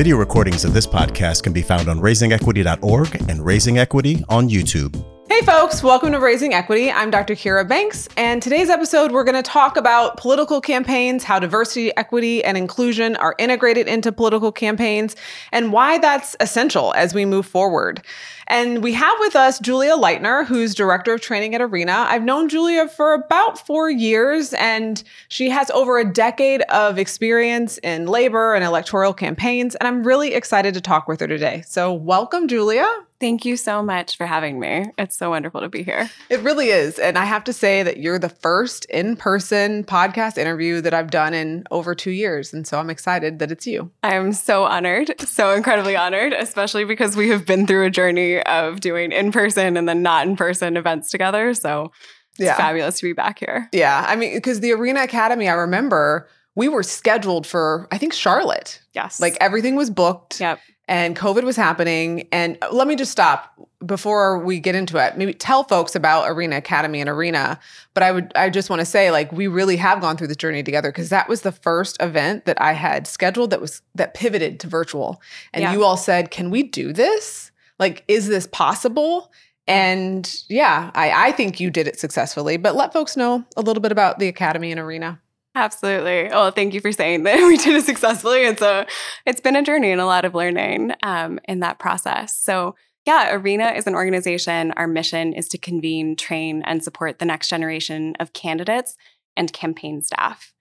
Video 0.00 0.16
recordings 0.16 0.64
of 0.64 0.72
this 0.72 0.86
podcast 0.86 1.42
can 1.42 1.52
be 1.52 1.60
found 1.60 1.86
on 1.86 2.00
raisingequity.org 2.00 3.28
and 3.28 3.44
Raising 3.44 3.76
Equity 3.76 4.24
on 4.30 4.48
YouTube. 4.48 5.19
Hey, 5.40 5.46
folks, 5.46 5.82
welcome 5.82 6.12
to 6.12 6.20
Raising 6.20 6.52
Equity. 6.52 6.90
I'm 6.92 7.10
Dr. 7.10 7.34
Kira 7.34 7.66
Banks, 7.66 8.10
and 8.18 8.42
today's 8.42 8.68
episode, 8.68 9.10
we're 9.10 9.24
going 9.24 9.42
to 9.42 9.50
talk 9.50 9.78
about 9.78 10.18
political 10.18 10.60
campaigns, 10.60 11.24
how 11.24 11.38
diversity, 11.38 11.96
equity, 11.96 12.44
and 12.44 12.58
inclusion 12.58 13.16
are 13.16 13.34
integrated 13.38 13.88
into 13.88 14.12
political 14.12 14.52
campaigns, 14.52 15.16
and 15.50 15.72
why 15.72 15.96
that's 15.96 16.36
essential 16.40 16.92
as 16.92 17.14
we 17.14 17.24
move 17.24 17.46
forward. 17.46 18.02
And 18.48 18.82
we 18.82 18.92
have 18.92 19.16
with 19.20 19.34
us 19.34 19.58
Julia 19.60 19.96
Leitner, 19.96 20.44
who's 20.44 20.74
director 20.74 21.14
of 21.14 21.22
training 21.22 21.54
at 21.54 21.62
Arena. 21.62 22.04
I've 22.06 22.22
known 22.22 22.50
Julia 22.50 22.86
for 22.86 23.14
about 23.14 23.66
four 23.66 23.88
years, 23.88 24.52
and 24.52 25.02
she 25.28 25.48
has 25.48 25.70
over 25.70 25.98
a 25.98 26.04
decade 26.04 26.60
of 26.68 26.98
experience 26.98 27.78
in 27.78 28.04
labor 28.04 28.54
and 28.54 28.62
electoral 28.62 29.14
campaigns. 29.14 29.74
And 29.76 29.88
I'm 29.88 30.02
really 30.02 30.34
excited 30.34 30.74
to 30.74 30.82
talk 30.82 31.08
with 31.08 31.20
her 31.20 31.26
today. 31.26 31.62
So, 31.66 31.94
welcome, 31.94 32.46
Julia. 32.46 32.86
Thank 33.20 33.44
you 33.44 33.58
so 33.58 33.82
much 33.82 34.16
for 34.16 34.24
having 34.24 34.58
me. 34.58 34.86
It's 34.96 35.14
so 35.14 35.28
wonderful 35.28 35.60
to 35.60 35.68
be 35.68 35.82
here. 35.82 36.10
It 36.30 36.40
really 36.40 36.68
is. 36.68 36.98
And 36.98 37.18
I 37.18 37.26
have 37.26 37.44
to 37.44 37.52
say 37.52 37.82
that 37.82 37.98
you're 37.98 38.18
the 38.18 38.30
first 38.30 38.86
in 38.86 39.14
person 39.14 39.84
podcast 39.84 40.38
interview 40.38 40.80
that 40.80 40.94
I've 40.94 41.10
done 41.10 41.34
in 41.34 41.64
over 41.70 41.94
two 41.94 42.12
years. 42.12 42.54
And 42.54 42.66
so 42.66 42.78
I'm 42.78 42.88
excited 42.88 43.38
that 43.40 43.52
it's 43.52 43.66
you. 43.66 43.90
I'm 44.02 44.32
so 44.32 44.64
honored, 44.64 45.20
so 45.20 45.52
incredibly 45.52 45.96
honored, 45.96 46.32
especially 46.32 46.86
because 46.86 47.14
we 47.14 47.28
have 47.28 47.44
been 47.44 47.66
through 47.66 47.84
a 47.84 47.90
journey 47.90 48.40
of 48.44 48.80
doing 48.80 49.12
in 49.12 49.32
person 49.32 49.76
and 49.76 49.86
then 49.86 50.00
not 50.00 50.26
in 50.26 50.34
person 50.34 50.78
events 50.78 51.10
together. 51.10 51.52
So 51.52 51.92
it's 52.38 52.46
yeah. 52.46 52.56
fabulous 52.56 53.00
to 53.00 53.02
be 53.02 53.12
back 53.12 53.38
here. 53.38 53.68
Yeah. 53.72 54.02
I 54.08 54.16
mean, 54.16 54.34
because 54.34 54.60
the 54.60 54.72
Arena 54.72 55.02
Academy, 55.02 55.46
I 55.46 55.54
remember 55.54 56.26
we 56.54 56.68
were 56.68 56.82
scheduled 56.82 57.46
for, 57.46 57.86
I 57.92 57.98
think, 57.98 58.14
Charlotte. 58.14 58.80
Yes. 58.94 59.20
Like 59.20 59.36
everything 59.42 59.76
was 59.76 59.90
booked. 59.90 60.40
Yep 60.40 60.58
and 60.90 61.16
COVID 61.16 61.44
was 61.44 61.54
happening. 61.54 62.26
And 62.32 62.58
uh, 62.60 62.68
let 62.72 62.88
me 62.88 62.96
just 62.96 63.12
stop 63.12 63.54
before 63.86 64.40
we 64.40 64.58
get 64.58 64.74
into 64.74 64.98
it. 64.98 65.16
Maybe 65.16 65.32
tell 65.32 65.62
folks 65.62 65.94
about 65.94 66.28
Arena 66.28 66.56
Academy 66.56 67.00
and 67.00 67.08
Arena. 67.08 67.60
But 67.94 68.02
I 68.02 68.10
would, 68.10 68.32
I 68.34 68.50
just 68.50 68.68
want 68.68 68.80
to 68.80 68.84
say, 68.86 69.12
like, 69.12 69.30
we 69.30 69.46
really 69.46 69.76
have 69.76 70.00
gone 70.00 70.16
through 70.16 70.26
this 70.26 70.36
journey 70.36 70.64
together 70.64 70.90
because 70.90 71.08
that 71.08 71.28
was 71.28 71.42
the 71.42 71.52
first 71.52 71.96
event 72.02 72.44
that 72.44 72.60
I 72.60 72.72
had 72.72 73.06
scheduled 73.06 73.50
that 73.50 73.60
was 73.60 73.82
that 73.94 74.14
pivoted 74.14 74.58
to 74.60 74.66
virtual. 74.66 75.22
And 75.54 75.62
yeah. 75.62 75.72
you 75.72 75.84
all 75.84 75.96
said, 75.96 76.32
"Can 76.32 76.50
we 76.50 76.64
do 76.64 76.92
this? 76.92 77.52
Like, 77.78 78.04
is 78.08 78.26
this 78.26 78.48
possible?" 78.48 79.32
And 79.68 80.42
yeah, 80.48 80.90
I, 80.94 81.28
I 81.28 81.32
think 81.32 81.60
you 81.60 81.70
did 81.70 81.86
it 81.86 82.00
successfully. 82.00 82.56
But 82.56 82.74
let 82.74 82.92
folks 82.92 83.16
know 83.16 83.44
a 83.56 83.62
little 83.62 83.80
bit 83.80 83.92
about 83.92 84.18
the 84.18 84.26
Academy 84.26 84.72
and 84.72 84.80
Arena. 84.80 85.20
Absolutely. 85.54 86.30
Oh, 86.30 86.50
thank 86.50 86.74
you 86.74 86.80
for 86.80 86.92
saying 86.92 87.24
that 87.24 87.38
we 87.46 87.56
did 87.56 87.76
it 87.76 87.84
successfully. 87.84 88.44
It's 88.44 88.62
a, 88.62 88.86
it's 89.26 89.40
been 89.40 89.56
a 89.56 89.62
journey 89.62 89.90
and 89.90 90.00
a 90.00 90.06
lot 90.06 90.24
of 90.24 90.34
learning 90.34 90.92
um, 91.02 91.40
in 91.48 91.60
that 91.60 91.78
process. 91.78 92.36
So, 92.36 92.76
yeah, 93.06 93.34
Arena 93.34 93.72
is 93.72 93.86
an 93.86 93.94
organization. 93.94 94.72
Our 94.76 94.86
mission 94.86 95.32
is 95.32 95.48
to 95.48 95.58
convene, 95.58 96.16
train, 96.16 96.62
and 96.64 96.84
support 96.84 97.18
the 97.18 97.24
next 97.24 97.48
generation 97.48 98.14
of 98.20 98.32
candidates 98.32 98.96
and 99.36 99.52
campaign 99.52 100.02
staff. 100.02 100.52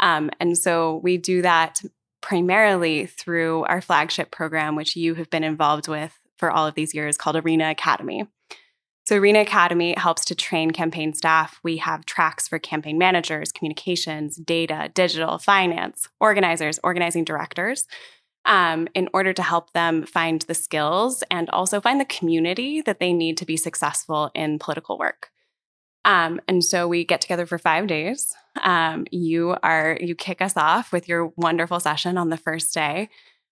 Um, 0.00 0.30
and 0.38 0.56
so 0.56 1.00
we 1.02 1.18
do 1.18 1.42
that 1.42 1.82
primarily 2.20 3.06
through 3.06 3.64
our 3.64 3.80
flagship 3.80 4.30
program, 4.30 4.76
which 4.76 4.96
you 4.96 5.14
have 5.14 5.28
been 5.28 5.44
involved 5.44 5.88
with 5.88 6.18
for 6.36 6.50
all 6.50 6.66
of 6.66 6.74
these 6.74 6.94
years, 6.94 7.16
called 7.16 7.36
Arena 7.36 7.70
Academy. 7.70 8.26
So, 9.08 9.16
Arena 9.16 9.40
Academy 9.40 9.94
helps 9.96 10.26
to 10.26 10.34
train 10.34 10.70
campaign 10.70 11.14
staff. 11.14 11.60
We 11.62 11.78
have 11.78 12.04
tracks 12.04 12.46
for 12.46 12.58
campaign 12.58 12.98
managers, 12.98 13.52
communications, 13.52 14.36
data, 14.36 14.90
digital, 14.92 15.38
finance, 15.38 16.10
organizers, 16.20 16.78
organizing 16.84 17.24
directors, 17.24 17.86
um, 18.44 18.86
in 18.94 19.08
order 19.14 19.32
to 19.32 19.42
help 19.42 19.72
them 19.72 20.04
find 20.04 20.42
the 20.42 20.52
skills 20.52 21.24
and 21.30 21.48
also 21.48 21.80
find 21.80 21.98
the 21.98 22.04
community 22.04 22.82
that 22.82 23.00
they 23.00 23.14
need 23.14 23.38
to 23.38 23.46
be 23.46 23.56
successful 23.56 24.30
in 24.34 24.58
political 24.58 24.98
work. 24.98 25.30
Um, 26.04 26.38
and 26.46 26.62
so 26.62 26.86
we 26.86 27.06
get 27.06 27.22
together 27.22 27.46
for 27.46 27.56
five 27.56 27.86
days. 27.86 28.34
Um, 28.62 29.06
you 29.10 29.56
are 29.62 29.96
you 30.02 30.16
kick 30.16 30.42
us 30.42 30.54
off 30.54 30.92
with 30.92 31.08
your 31.08 31.32
wonderful 31.34 31.80
session 31.80 32.18
on 32.18 32.28
the 32.28 32.36
first 32.36 32.74
day. 32.74 33.08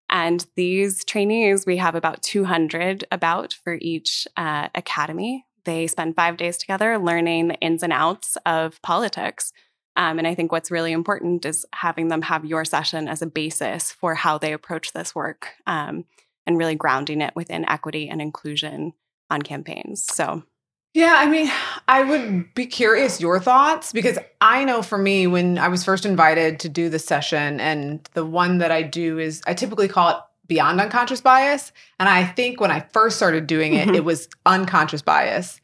And 0.09 0.45
these 0.55 1.03
trainees, 1.03 1.65
we 1.65 1.77
have 1.77 1.95
about 1.95 2.23
200 2.23 3.05
about 3.11 3.53
for 3.63 3.77
each 3.81 4.27
uh, 4.37 4.69
academy. 4.73 5.45
They 5.65 5.87
spend 5.87 6.15
five 6.15 6.37
days 6.37 6.57
together 6.57 6.97
learning 6.97 7.49
the 7.49 7.55
ins 7.55 7.83
and 7.83 7.91
outs 7.91 8.37
of 8.45 8.81
politics. 8.81 9.51
Um, 9.97 10.19
and 10.19 10.27
I 10.27 10.35
think 10.35 10.51
what's 10.51 10.71
really 10.71 10.91
important 10.91 11.45
is 11.45 11.65
having 11.73 12.07
them 12.07 12.21
have 12.21 12.45
your 12.45 12.63
session 12.63 13.07
as 13.07 13.21
a 13.21 13.27
basis 13.27 13.91
for 13.91 14.15
how 14.15 14.37
they 14.37 14.53
approach 14.53 14.93
this 14.93 15.13
work 15.13 15.49
um, 15.65 16.05
and 16.45 16.57
really 16.57 16.75
grounding 16.75 17.19
it 17.21 17.35
within 17.35 17.67
equity 17.67 18.07
and 18.07 18.21
inclusion 18.21 18.93
on 19.29 19.41
campaigns. 19.41 20.03
So, 20.03 20.43
yeah, 20.93 21.15
I 21.17 21.27
mean, 21.27 21.51
I 21.87 22.03
would 22.03 22.53
be 22.55 22.65
curious 22.65 23.21
your 23.21 23.39
thoughts 23.39 23.91
because 23.91 24.17
I 24.41 24.65
know 24.65 24.81
for 24.81 24.97
me, 24.97 25.27
when 25.27 25.57
I 25.57 25.67
was 25.67 25.83
first 25.83 26.05
invited 26.05 26.59
to 26.61 26.69
do 26.69 26.89
the 26.89 26.99
session, 26.99 27.59
and 27.59 28.07
the 28.13 28.25
one 28.25 28.57
that 28.59 28.71
I 28.71 28.81
do 28.81 29.19
is 29.19 29.41
I 29.45 29.53
typically 29.53 29.87
call 29.87 30.09
it 30.09 30.17
beyond 30.47 30.81
unconscious 30.81 31.21
bias. 31.21 31.71
And 31.99 32.09
I 32.09 32.23
think 32.23 32.59
when 32.59 32.71
I 32.71 32.79
first 32.93 33.17
started 33.17 33.47
doing 33.47 33.73
it, 33.73 33.87
mm-hmm. 33.87 33.95
it 33.95 34.05
was 34.05 34.29
unconscious 34.45 35.01
bias. 35.01 35.59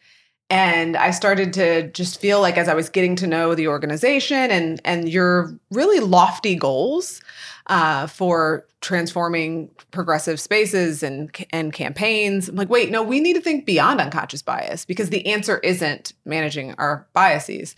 And 0.49 0.95
I 0.95 1.11
started 1.11 1.53
to 1.53 1.89
just 1.91 2.19
feel 2.19 2.41
like 2.41 2.57
as 2.57 2.67
I 2.67 2.73
was 2.75 2.89
getting 2.89 3.15
to 3.15 3.27
know 3.27 3.55
the 3.55 3.67
organization 3.69 4.51
and 4.51 4.79
and 4.85 5.09
your 5.09 5.57
really 5.71 5.99
lofty 5.99 6.55
goals 6.55 7.21
uh, 7.67 8.07
for 8.07 8.67
transforming 8.81 9.69
progressive 9.91 10.39
spaces 10.39 11.03
and 11.03 11.33
and 11.51 11.73
campaigns, 11.73 12.49
I'm 12.49 12.55
like, 12.55 12.69
wait, 12.69 12.91
no, 12.91 13.03
we 13.03 13.19
need 13.19 13.33
to 13.33 13.41
think 13.41 13.65
beyond 13.65 14.01
unconscious 14.01 14.41
bias 14.41 14.85
because 14.85 15.09
the 15.09 15.25
answer 15.27 15.59
isn't 15.59 16.13
managing 16.25 16.73
our 16.77 17.07
biases. 17.13 17.75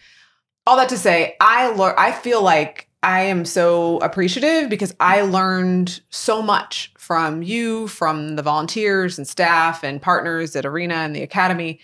All 0.67 0.77
that 0.77 0.89
to 0.89 0.97
say, 0.97 1.35
I 1.39 1.67
learn. 1.69 1.93
I 1.97 2.11
feel 2.11 2.41
like 2.41 2.89
I 3.03 3.21
am 3.21 3.45
so 3.45 3.99
appreciative 3.99 4.67
because 4.67 4.95
I 4.99 5.21
learned 5.21 6.01
so 6.09 6.41
much 6.41 6.91
from 6.97 7.43
you, 7.43 7.87
from 7.87 8.35
the 8.35 8.41
volunteers 8.41 9.19
and 9.19 9.27
staff 9.27 9.83
and 9.83 10.01
partners 10.01 10.55
at 10.55 10.65
Arena 10.65 10.95
and 10.95 11.15
the 11.15 11.21
Academy, 11.21 11.79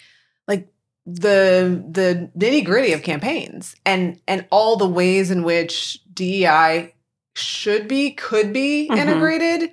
like 0.48 0.68
the 1.06 1.84
the 1.92 2.32
nitty 2.38 2.66
gritty 2.66 2.94
of 2.94 3.04
campaigns 3.04 3.76
and 3.86 4.20
and 4.28 4.48
all 4.50 4.78
the 4.78 4.88
ways 4.88 5.30
in 5.30 5.44
which 5.44 6.00
DEI 6.14 6.94
should 7.36 7.88
be, 7.88 8.12
could 8.12 8.54
be 8.54 8.88
mm-hmm. 8.90 9.00
integrated. 9.00 9.72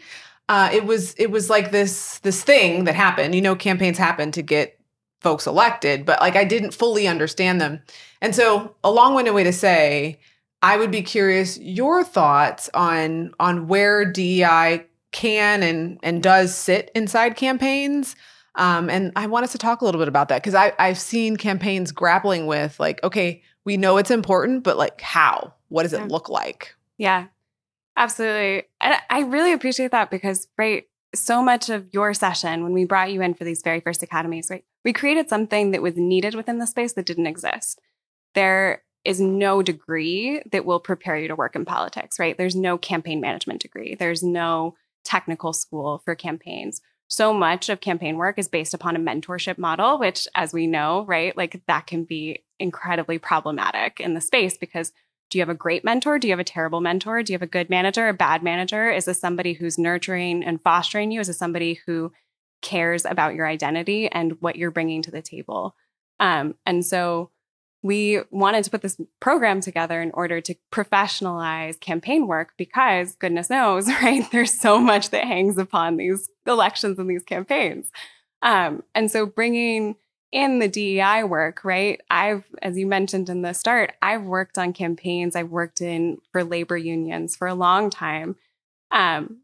Uh, 0.48 0.70
it 0.72 0.86
was 0.86 1.14
it 1.14 1.30
was 1.30 1.50
like 1.50 1.70
this 1.72 2.18
this 2.20 2.42
thing 2.42 2.84
that 2.84 2.94
happened. 2.94 3.34
You 3.34 3.42
know, 3.42 3.54
campaigns 3.54 3.98
happen 3.98 4.32
to 4.32 4.42
get 4.42 4.78
folks 5.20 5.46
elected, 5.46 6.06
but 6.06 6.20
like 6.20 6.36
I 6.36 6.44
didn't 6.44 6.72
fully 6.72 7.06
understand 7.06 7.60
them. 7.60 7.82
And 8.20 8.34
so, 8.34 8.74
a 8.82 8.90
long-winded 8.90 9.34
way 9.34 9.44
to 9.44 9.52
say 9.52 10.18
I 10.62 10.76
would 10.76 10.90
be 10.90 11.02
curious 11.02 11.58
your 11.58 12.02
thoughts 12.02 12.68
on 12.74 13.32
on 13.38 13.68
where 13.68 14.10
DEI 14.10 14.86
can 15.12 15.62
and 15.62 15.98
and 16.02 16.22
does 16.22 16.54
sit 16.54 16.90
inside 16.94 17.36
campaigns. 17.36 18.16
Um, 18.54 18.90
and 18.90 19.12
I 19.14 19.26
want 19.26 19.44
us 19.44 19.52
to 19.52 19.58
talk 19.58 19.82
a 19.82 19.84
little 19.84 20.00
bit 20.00 20.08
about 20.08 20.28
that 20.30 20.42
because 20.42 20.54
I've 20.54 20.98
seen 20.98 21.36
campaigns 21.36 21.92
grappling 21.92 22.46
with 22.46 22.80
like, 22.80 23.02
okay, 23.04 23.42
we 23.64 23.76
know 23.76 23.98
it's 23.98 24.10
important, 24.10 24.64
but 24.64 24.76
like 24.76 25.00
how? 25.00 25.54
What 25.68 25.84
does 25.84 25.92
it 25.92 26.00
yeah. 26.00 26.06
look 26.06 26.28
like? 26.28 26.74
Yeah, 26.96 27.26
absolutely. 27.98 28.64
And 28.80 28.96
I 29.10 29.20
really 29.20 29.52
appreciate 29.52 29.90
that 29.90 30.10
because, 30.10 30.48
right, 30.56 30.84
so 31.14 31.42
much 31.42 31.68
of 31.68 31.86
your 31.92 32.14
session 32.14 32.62
when 32.62 32.72
we 32.72 32.84
brought 32.84 33.12
you 33.12 33.20
in 33.22 33.34
for 33.34 33.44
these 33.44 33.62
very 33.62 33.80
first 33.80 34.02
academies, 34.02 34.48
right, 34.50 34.64
we 34.84 34.92
created 34.92 35.28
something 35.28 35.72
that 35.72 35.82
was 35.82 35.96
needed 35.96 36.34
within 36.34 36.58
the 36.58 36.66
space 36.66 36.92
that 36.94 37.06
didn't 37.06 37.26
exist. 37.26 37.80
There 38.34 38.82
is 39.04 39.20
no 39.20 39.62
degree 39.62 40.42
that 40.52 40.64
will 40.64 40.80
prepare 40.80 41.16
you 41.16 41.28
to 41.28 41.36
work 41.36 41.56
in 41.56 41.64
politics, 41.64 42.18
right? 42.18 42.36
There's 42.36 42.56
no 42.56 42.78
campaign 42.78 43.20
management 43.20 43.60
degree, 43.60 43.94
there's 43.94 44.22
no 44.22 44.74
technical 45.04 45.52
school 45.52 46.02
for 46.04 46.14
campaigns. 46.14 46.80
So 47.10 47.32
much 47.32 47.70
of 47.70 47.80
campaign 47.80 48.18
work 48.18 48.38
is 48.38 48.48
based 48.48 48.74
upon 48.74 48.94
a 48.94 48.98
mentorship 48.98 49.56
model, 49.56 49.98
which, 49.98 50.28
as 50.34 50.52
we 50.52 50.66
know, 50.66 51.06
right, 51.06 51.34
like 51.34 51.62
that 51.66 51.86
can 51.86 52.04
be 52.04 52.44
incredibly 52.58 53.18
problematic 53.18 53.98
in 53.98 54.12
the 54.12 54.20
space 54.20 54.58
because 54.58 54.92
do 55.30 55.38
you 55.38 55.42
have 55.42 55.48
a 55.48 55.54
great 55.54 55.84
mentor? 55.84 56.18
Do 56.18 56.26
you 56.28 56.32
have 56.32 56.40
a 56.40 56.44
terrible 56.44 56.80
mentor? 56.80 57.22
Do 57.22 57.32
you 57.32 57.34
have 57.34 57.42
a 57.42 57.46
good 57.46 57.68
manager, 57.68 58.08
a 58.08 58.14
bad 58.14 58.42
manager? 58.42 58.90
Is 58.90 59.04
this 59.04 59.20
somebody 59.20 59.52
who's 59.52 59.78
nurturing 59.78 60.42
and 60.44 60.60
fostering 60.62 61.10
you? 61.10 61.20
Is 61.20 61.26
this 61.26 61.38
somebody 61.38 61.80
who 61.86 62.12
cares 62.62 63.04
about 63.04 63.34
your 63.34 63.46
identity 63.46 64.08
and 64.08 64.40
what 64.40 64.56
you're 64.56 64.70
bringing 64.70 65.02
to 65.02 65.10
the 65.10 65.22
table? 65.22 65.74
Um, 66.18 66.54
and 66.64 66.84
so 66.84 67.30
we 67.82 68.20
wanted 68.30 68.64
to 68.64 68.70
put 68.70 68.82
this 68.82 69.00
program 69.20 69.60
together 69.60 70.02
in 70.02 70.10
order 70.12 70.40
to 70.40 70.54
professionalize 70.72 71.78
campaign 71.78 72.26
work 72.26 72.54
because 72.56 73.14
goodness 73.16 73.50
knows, 73.50 73.86
right? 74.02 74.28
There's 74.32 74.52
so 74.52 74.78
much 74.78 75.10
that 75.10 75.24
hangs 75.24 75.58
upon 75.58 75.96
these 75.96 76.28
elections 76.46 76.98
and 76.98 77.08
these 77.08 77.22
campaigns. 77.22 77.90
Um, 78.42 78.82
and 78.94 79.10
so 79.10 79.26
bringing 79.26 79.96
in 80.30 80.58
the 80.58 80.68
DEI 80.68 81.24
work, 81.24 81.64
right? 81.64 82.00
I've, 82.10 82.44
as 82.60 82.76
you 82.76 82.86
mentioned 82.86 83.28
in 83.30 83.42
the 83.42 83.52
start, 83.54 83.94
I've 84.02 84.24
worked 84.24 84.58
on 84.58 84.72
campaigns. 84.72 85.34
I've 85.34 85.50
worked 85.50 85.80
in 85.80 86.18
for 86.32 86.44
labor 86.44 86.76
unions 86.76 87.34
for 87.36 87.48
a 87.48 87.54
long 87.54 87.88
time. 87.90 88.36
Um, 88.90 89.38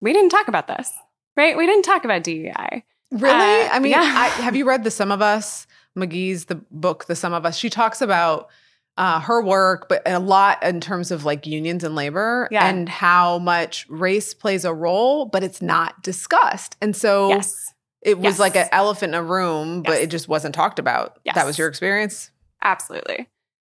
we 0.00 0.12
didn't 0.12 0.30
talk 0.30 0.48
about 0.48 0.66
this, 0.66 0.90
right? 1.36 1.56
We 1.56 1.66
didn't 1.66 1.84
talk 1.84 2.04
about 2.04 2.22
DEI. 2.22 2.84
Really? 3.10 3.64
Uh, 3.66 3.68
I 3.72 3.78
mean, 3.80 3.92
yeah. 3.92 4.00
I, 4.00 4.28
have 4.42 4.56
you 4.56 4.66
read 4.66 4.84
The 4.84 4.90
Sum 4.90 5.12
of 5.12 5.20
Us? 5.20 5.66
McGhee's 5.98 6.46
the 6.46 6.54
book, 6.70 7.06
The 7.06 7.16
Sum 7.16 7.32
of 7.32 7.44
Us. 7.44 7.56
She 7.58 7.68
talks 7.68 8.00
about 8.00 8.48
uh, 8.96 9.20
her 9.20 9.42
work, 9.42 9.88
but 9.88 10.02
a 10.06 10.18
lot 10.18 10.62
in 10.62 10.80
terms 10.80 11.10
of 11.10 11.24
like 11.24 11.46
unions 11.46 11.84
and 11.84 11.94
labor 11.94 12.48
Yeah. 12.50 12.66
and 12.68 12.88
how 12.88 13.38
much 13.38 13.86
race 13.88 14.32
plays 14.34 14.64
a 14.64 14.72
role, 14.72 15.26
but 15.26 15.42
it's 15.42 15.60
not 15.60 16.02
discussed. 16.02 16.76
And 16.80 16.94
so 16.94 17.28
Yes, 17.30 17.74
it 18.02 18.16
was 18.18 18.24
Yes. 18.24 18.38
like 18.38 18.56
an 18.56 18.68
elephant 18.72 19.14
in 19.14 19.20
a 19.20 19.22
room, 19.22 19.82
but 19.82 19.92
Yes. 19.92 20.02
it 20.02 20.06
just 20.10 20.28
wasn't 20.28 20.54
talked 20.54 20.78
about. 20.78 21.18
That 21.34 21.46
was 21.46 21.58
your 21.58 21.68
experience? 21.68 22.30
absolutely. 22.62 23.28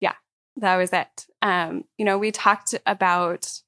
Yeah, 0.01 0.15
that 0.57 0.77
was 0.77 0.93
it. 0.93 1.27
Um, 1.43 1.85
you 1.99 2.05
know, 2.07 2.17
we 2.19 2.31
talked 2.33 2.75
about 2.87 3.61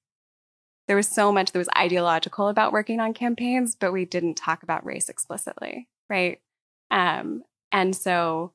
there 0.88 0.96
was 0.96 1.06
so 1.08 1.30
much 1.32 1.52
that 1.52 1.58
was 1.58 1.68
ideological 1.76 2.48
about 2.48 2.72
working 2.72 2.98
on 2.98 3.12
campaigns, 3.14 3.76
but 3.76 3.92
we 3.92 4.04
didn't 4.04 4.34
talk 4.36 4.62
about 4.62 4.84
race 4.84 5.08
explicitly, 5.08 5.88
right? 6.10 6.40
Um, 6.90 7.44
and 7.70 7.94
so, 7.94 8.52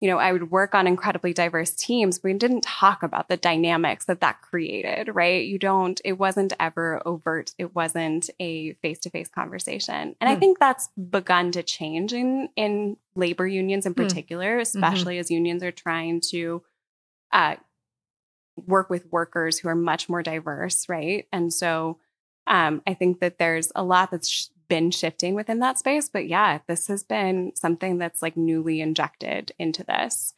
you 0.00 0.08
know, 0.08 0.18
I 0.18 0.32
would 0.32 0.50
work 0.50 0.74
on 0.74 0.86
incredibly 0.86 1.34
diverse 1.34 1.72
teams. 1.72 2.20
We 2.22 2.32
didn't 2.32 2.62
talk 2.62 3.02
about 3.02 3.28
the 3.28 3.36
dynamics 3.36 4.06
that 4.06 4.20
that 4.20 4.40
created, 4.40 5.14
right? 5.14 5.44
You 5.44 5.58
don't, 5.58 6.00
it 6.04 6.14
wasn't 6.14 6.54
ever 6.58 7.06
overt. 7.06 7.54
It 7.58 7.74
wasn't 7.74 8.30
a 8.40 8.72
face 8.74 8.98
to 9.00 9.10
face 9.10 9.28
conversation. 9.28 10.16
And 10.18 10.28
I 10.30 10.34
Hmm. 10.34 10.40
think 10.40 10.58
that's 10.58 10.88
begun 11.10 11.52
to 11.52 11.62
change 11.62 12.14
in, 12.14 12.48
in 12.56 12.96
labor 13.14 13.46
unions 13.46 13.84
in 13.84 13.92
Hmm. 13.92 14.02
particular, 14.02 14.58
especially 14.58 15.18
as 15.18 15.30
unions 15.30 15.62
are 15.62 15.70
trying 15.70 16.22
to 16.30 16.62
uh, 17.32 17.56
work 18.56 18.90
with 18.90 19.10
workers 19.12 19.58
who 19.58 19.68
are 19.68 19.74
much 19.74 20.08
more 20.08 20.22
diverse, 20.22 20.88
right? 20.88 21.26
And 21.32 21.52
so 21.52 21.98
um, 22.46 22.82
I 22.86 22.94
think 22.94 23.20
that 23.20 23.38
there's 23.38 23.70
a 23.74 23.82
lot 23.82 24.10
that's 24.10 24.28
sh- 24.28 24.46
been 24.70 24.90
shifting 24.90 25.34
within 25.34 25.58
that 25.58 25.78
space. 25.78 26.08
But 26.08 26.26
yeah, 26.28 26.60
this 26.66 26.86
has 26.86 27.02
been 27.04 27.52
something 27.54 27.98
that's 27.98 28.22
like 28.22 28.36
newly 28.38 28.80
injected 28.80 29.52
into 29.58 29.84
this. 29.84 30.32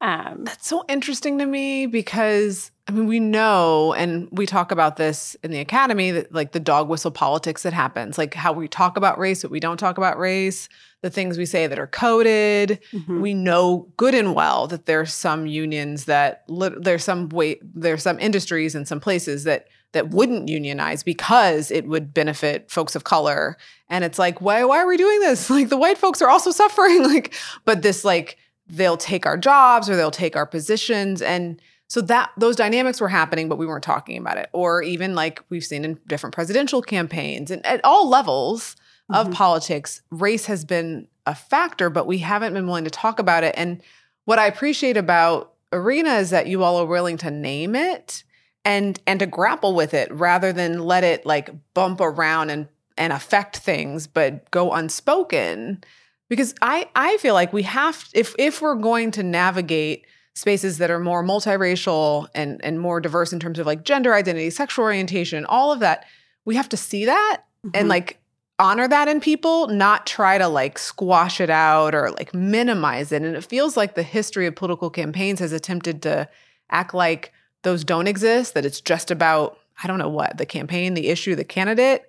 Um, 0.00 0.42
That's 0.44 0.66
so 0.66 0.84
interesting 0.88 1.38
to 1.38 1.46
me 1.46 1.86
because 1.86 2.72
I 2.88 2.92
mean, 2.92 3.06
we 3.06 3.20
know, 3.20 3.92
and 3.92 4.28
we 4.32 4.46
talk 4.46 4.72
about 4.72 4.96
this 4.96 5.36
in 5.44 5.52
the 5.52 5.60
academy 5.60 6.10
that 6.10 6.34
like 6.34 6.50
the 6.50 6.58
dog 6.58 6.88
whistle 6.88 7.12
politics 7.12 7.62
that 7.62 7.72
happens, 7.72 8.18
like 8.18 8.34
how 8.34 8.52
we 8.52 8.66
talk 8.66 8.96
about 8.96 9.16
race, 9.20 9.42
but 9.42 9.52
we 9.52 9.60
don't 9.60 9.76
talk 9.76 9.98
about 9.98 10.18
race, 10.18 10.68
the 11.02 11.10
things 11.10 11.38
we 11.38 11.46
say 11.46 11.68
that 11.68 11.78
are 11.78 11.86
coded. 11.86 12.80
mhm. 12.92 13.20
We 13.20 13.32
know 13.32 13.92
good 13.96 14.16
and 14.16 14.34
well 14.34 14.66
that 14.66 14.86
there's 14.86 15.14
some 15.14 15.46
unions 15.46 16.06
that 16.06 16.42
lit- 16.48 16.82
there's 16.82 17.04
some 17.04 17.28
way 17.28 17.60
there's 17.62 18.02
some 18.02 18.18
industries 18.18 18.74
and 18.74 18.88
some 18.88 18.98
places 18.98 19.44
that 19.44 19.68
that 19.92 20.10
wouldn't 20.10 20.48
unionize 20.48 21.02
because 21.02 21.70
it 21.70 21.86
would 21.86 22.12
benefit 22.14 22.70
folks 22.70 22.94
of 22.94 23.04
color. 23.04 23.56
And 23.88 24.04
it's 24.04 24.18
like, 24.18 24.40
why 24.40 24.64
why 24.64 24.78
are 24.78 24.86
we 24.86 24.96
doing 24.96 25.20
this? 25.20 25.48
Like 25.50 25.68
the 25.68 25.76
white 25.76 25.98
folks 25.98 26.20
are 26.22 26.30
also 26.30 26.50
suffering. 26.62 27.02
Like, 27.02 27.34
but 27.64 27.82
this 27.82 28.04
like 28.04 28.38
they'll 28.68 28.96
take 28.96 29.26
our 29.26 29.36
jobs 29.36 29.90
or 29.90 29.96
they'll 29.96 30.10
take 30.10 30.36
our 30.36 30.46
positions 30.46 31.20
and 31.20 31.60
so 31.88 32.00
that 32.00 32.30
those 32.38 32.56
dynamics 32.56 33.00
were 33.02 33.08
happening 33.08 33.48
but 33.48 33.58
we 33.58 33.66
weren't 33.66 33.84
talking 33.84 34.16
about 34.16 34.38
it 34.38 34.48
or 34.52 34.82
even 34.82 35.14
like 35.14 35.42
we've 35.50 35.64
seen 35.64 35.84
in 35.84 35.98
different 36.06 36.32
presidential 36.32 36.80
campaigns 36.80 37.50
and 37.50 37.66
at 37.66 37.80
all 37.84 38.08
levels 38.08 38.76
of 39.12 39.26
Mhm. 39.26 39.34
politics 39.34 40.00
race 40.10 40.46
has 40.46 40.64
been 40.64 41.06
a 41.26 41.34
factor 41.34 41.90
but 41.90 42.06
we 42.06 42.18
haven't 42.18 42.54
been 42.54 42.66
willing 42.66 42.84
to 42.84 42.90
talk 42.90 43.18
about 43.18 43.42
it 43.44 43.52
and 43.58 43.82
what 44.24 44.38
i 44.38 44.46
appreciate 44.46 44.96
about 44.96 45.52
arena 45.72 46.14
is 46.14 46.30
that 46.30 46.46
you 46.46 46.62
all 46.62 46.80
are 46.80 46.86
willing 46.86 47.18
to 47.18 47.30
name 47.30 47.74
it 47.74 48.22
and 48.64 49.00
and 49.06 49.20
to 49.20 49.26
grapple 49.26 49.74
with 49.74 49.94
it 49.94 50.12
rather 50.12 50.52
than 50.52 50.80
let 50.80 51.04
it 51.04 51.26
like 51.26 51.50
bump 51.74 52.00
around 52.00 52.50
and 52.50 52.68
and 52.96 53.12
affect 53.12 53.56
things 53.58 54.06
but 54.06 54.50
go 54.50 54.70
unspoken 54.72 55.82
because 56.28 56.54
i 56.62 56.88
i 56.94 57.16
feel 57.18 57.34
like 57.34 57.52
we 57.52 57.62
have 57.62 58.08
if 58.14 58.34
if 58.38 58.60
we're 58.62 58.74
going 58.74 59.10
to 59.10 59.22
navigate 59.22 60.06
spaces 60.34 60.78
that 60.78 60.90
are 60.90 61.00
more 61.00 61.22
multiracial 61.24 62.26
and 62.34 62.62
and 62.64 62.80
more 62.80 63.00
diverse 63.00 63.32
in 63.32 63.40
terms 63.40 63.58
of 63.58 63.66
like 63.66 63.84
gender 63.84 64.14
identity 64.14 64.50
sexual 64.50 64.84
orientation 64.84 65.44
all 65.46 65.72
of 65.72 65.80
that 65.80 66.04
we 66.44 66.54
have 66.54 66.68
to 66.68 66.76
see 66.76 67.04
that 67.04 67.42
and 67.74 67.86
Mhm. 67.86 67.90
like 67.90 68.18
honor 68.58 68.86
that 68.86 69.08
in 69.08 69.20
people 69.20 69.66
not 69.68 70.06
try 70.06 70.38
to 70.38 70.46
like 70.46 70.78
squash 70.78 71.40
it 71.40 71.50
out 71.50 71.94
or 71.94 72.10
like 72.12 72.32
minimize 72.34 73.10
it 73.10 73.22
and 73.22 73.34
it 73.34 73.44
feels 73.44 73.76
like 73.76 73.94
the 73.94 74.02
history 74.02 74.46
of 74.46 74.54
political 74.54 74.90
campaigns 74.90 75.40
has 75.40 75.52
attempted 75.52 76.02
to 76.02 76.28
act 76.70 76.94
like 76.94 77.32
those 77.62 77.84
don't 77.84 78.06
exist 78.06 78.54
that 78.54 78.64
it's 78.64 78.80
just 78.80 79.10
about 79.10 79.58
i 79.82 79.86
don't 79.86 79.98
know 79.98 80.08
what 80.08 80.36
the 80.38 80.46
campaign 80.46 80.94
the 80.94 81.08
issue 81.08 81.34
the 81.34 81.44
candidate 81.44 82.08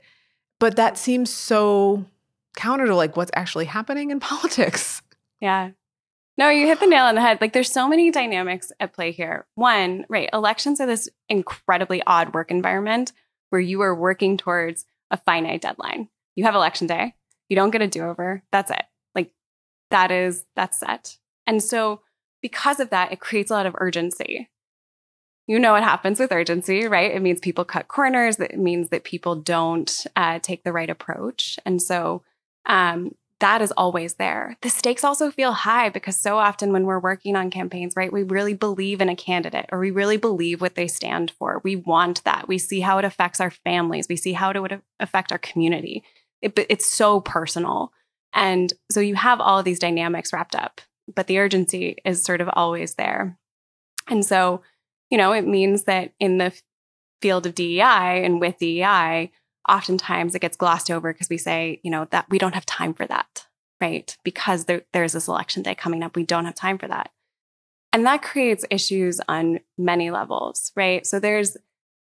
but 0.60 0.76
that 0.76 0.98
seems 0.98 1.30
so 1.30 2.06
counter 2.56 2.86
to 2.86 2.96
like 2.96 3.18
what's 3.18 3.32
actually 3.36 3.66
happening 3.66 4.12
in 4.12 4.20
politics 4.32 5.02
Yeah. 5.42 5.72
No, 6.36 6.50
you 6.50 6.66
hit 6.66 6.80
the 6.80 6.88
nail 6.88 7.06
on 7.06 7.14
the 7.14 7.22
head. 7.22 7.40
Like 7.42 7.54
there's 7.54 7.72
so 7.72 7.88
many 7.88 8.10
dynamics 8.10 8.72
at 8.80 8.94
play 8.94 9.12
here. 9.12 9.46
One, 9.54 10.06
right, 10.10 10.30
elections 10.34 10.82
are 10.82 10.88
this 10.88 11.08
incredibly 11.30 12.02
odd 12.08 12.34
work 12.34 12.50
environment 12.50 13.12
where 13.52 13.62
you 13.62 13.82
are 13.82 13.94
working 13.94 14.36
towards 14.38 14.86
a 15.12 15.18
finite 15.18 15.62
deadline. 15.62 16.08
You 16.36 16.46
have 16.46 16.56
election 16.56 16.88
day. 16.88 17.14
You 17.50 17.56
don't 17.56 17.70
get 17.70 17.84
a 17.84 17.88
do-over. 17.88 18.42
That's 18.52 18.72
it. 18.72 18.82
Like 19.14 19.32
that 19.92 20.10
is 20.10 20.46
that's 20.56 20.80
set. 20.80 21.20
And 21.46 21.62
so 21.62 22.02
because 22.42 22.80
of 22.80 22.90
that, 22.90 23.12
it 23.12 23.20
creates 23.20 23.52
a 23.52 23.54
lot 23.54 23.68
of 23.68 23.76
urgency. 23.78 24.50
You 25.48 25.60
know 25.60 25.74
what 25.74 25.84
happens 25.84 26.20
with 26.20 26.32
urgency, 26.32 26.88
right? 26.88 27.14
It 27.14 27.22
means 27.22 27.40
people 27.40 27.66
cut 27.66 27.88
corners. 27.88 28.40
It 28.40 28.58
means 28.58 28.90
that 28.90 29.04
people 29.04 29.36
don't 29.36 30.06
uh, 30.16 30.40
take 30.42 30.64
the 30.64 30.72
right 30.72 30.90
approach. 30.90 31.60
And 31.66 31.82
so 31.82 32.24
um, 32.66 33.14
that 33.40 33.62
is 33.62 33.74
always 33.74 34.14
there. 34.14 34.56
The 34.62 34.70
stakes 34.70 35.04
also 35.04 35.30
feel 35.30 35.52
high 35.52 35.90
because 35.90 36.16
so 36.16 36.38
often 36.38 36.72
when 36.72 36.86
we're 36.86 37.00
working 37.00 37.36
on 37.36 37.50
campaigns, 37.50 37.94
right, 37.98 38.12
we 38.12 38.24
really 38.24 38.54
believe 38.54 39.02
in 39.02 39.10
a 39.10 39.18
candidate 39.18 39.66
or 39.70 39.80
we 39.80 39.92
really 39.92 40.16
believe 40.16 40.62
what 40.62 40.76
they 40.76 40.88
stand 40.88 41.32
for. 41.32 41.60
We 41.62 41.76
want 41.76 42.24
that. 42.24 42.48
We 42.48 42.58
see 42.58 42.80
how 42.80 43.00
it 43.00 43.06
affects 43.06 43.42
our 43.42 43.52
families. 43.52 44.08
We 44.08 44.16
see 44.16 44.32
how 44.32 44.52
it 44.52 44.62
would 44.62 44.82
affect 45.02 45.34
our 45.34 45.38
community. 45.38 46.04
It, 46.42 46.58
it's 46.70 46.90
so 46.90 47.20
personal. 47.20 47.92
And 48.34 48.72
so 48.90 49.02
you 49.02 49.16
have 49.16 49.42
all 49.42 49.60
of 49.60 49.66
these 49.66 49.80
dynamics 49.80 50.32
wrapped 50.32 50.56
up, 50.56 50.80
but 51.14 51.28
the 51.28 51.40
urgency 51.40 51.98
is 52.06 52.24
sort 52.24 52.40
of 52.40 52.50
always 52.54 52.96
there. 52.96 53.38
And 54.08 54.26
so, 54.26 54.62
you 55.10 55.18
know, 55.18 55.32
it 55.32 55.48
means 55.48 55.84
that 55.84 56.14
in 56.20 56.38
the 56.38 56.54
field 57.22 57.46
of 57.46 57.56
DEI 57.56 58.24
and 58.24 58.40
with 58.40 58.58
DEI, 58.60 59.32
oftentimes 59.68 60.36
it 60.36 60.40
gets 60.40 60.58
glossed 60.58 60.92
over 60.92 61.14
because 61.14 61.30
we 61.30 61.38
say, 61.38 61.80
you 61.84 61.92
know, 61.92 62.06
that 62.12 62.30
we 62.30 62.38
don't 62.38 62.56
have 62.56 62.66
time 62.66 62.94
for 62.94 63.06
that, 63.08 63.46
right? 63.80 64.18
Because 64.24 64.66
there, 64.66 64.82
there's 64.92 65.14
this 65.14 65.28
election 65.28 65.64
day 65.64 65.76
coming 65.76 66.04
up, 66.04 66.16
we 66.16 66.26
don't 66.26 66.46
have 66.46 66.56
time 66.56 66.78
for 66.78 66.88
that. 66.88 67.12
And 67.94 68.06
that 68.06 68.24
creates 68.24 68.66
issues 68.72 69.22
on 69.30 69.60
many 69.78 70.10
levels, 70.10 70.72
right? 70.76 71.06
So 71.06 71.20
there's 71.20 71.56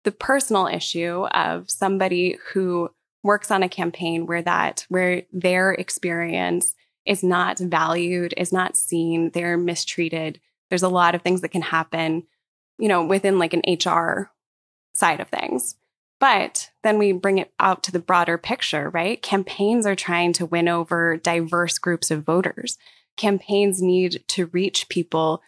the 0.04 0.12
personal 0.12 0.66
issue 0.66 1.26
of 1.32 1.68
somebody 1.68 2.38
who 2.52 2.90
works 3.22 3.50
on 3.50 3.62
a 3.62 3.68
campaign 3.68 4.26
where 4.26 4.42
that, 4.42 4.86
where 4.88 5.24
their 5.32 5.72
experience 5.72 6.74
is 7.04 7.22
not 7.22 7.58
valued, 7.58 8.32
is 8.36 8.52
not 8.52 8.76
seen, 8.76 9.30
they're 9.30 9.58
mistreated. 9.58 10.40
There's 10.70 10.82
a 10.82 10.88
lot 10.88 11.14
of 11.14 11.22
things 11.22 11.40
that 11.40 11.48
can 11.48 11.62
happen, 11.62 12.24
you 12.80 12.88
know, 12.88 13.04
within 13.04 13.38
like 13.38 13.54
an 13.54 13.62
HR 13.66 14.32
side 14.94 15.20
of 15.20 15.28
things. 15.28 15.76
But 16.18 16.70
then 16.82 16.98
we 16.98 17.12
bring 17.12 17.38
it 17.38 17.52
out 17.58 17.82
to 17.84 17.92
the 17.92 17.98
broader 17.98 18.36
picture, 18.36 18.90
right? 18.90 19.20
Campaigns 19.20 19.86
are 19.86 19.96
trying 19.96 20.32
to 20.34 20.46
win 20.46 20.68
over 20.68 21.16
diverse 21.16 21.78
groups 21.78 22.10
of 22.10 22.24
voters. 22.24 22.76
Campaigns 23.16 23.80
need 23.80 24.22
to 24.28 24.46
reach 24.46 24.88
people 24.88 25.42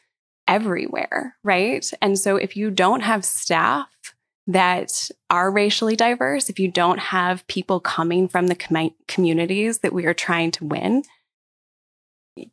everywhere, 0.49 1.37
right? 1.45 1.89
And 2.01 2.19
so 2.19 2.37
if 2.37 2.57
you 2.57 2.71
don't 2.71 3.01
have 3.01 3.25
staff 3.25 3.89
that 4.47 5.11
are 5.31 5.51
racially 5.51 5.95
diverse, 5.95 6.49
if 6.49 6.59
you 6.59 6.69
don't 6.69 6.99
have 6.99 7.47
people 7.47 7.79
coming 7.79 8.27
from 8.27 8.49
the 8.49 8.55
com- 8.55 8.95
communities 9.07 9.79
that 9.81 9.93
we 9.93 10.07
are 10.07 10.15
trying 10.15 10.51
to 10.53 10.65
win, 10.65 11.05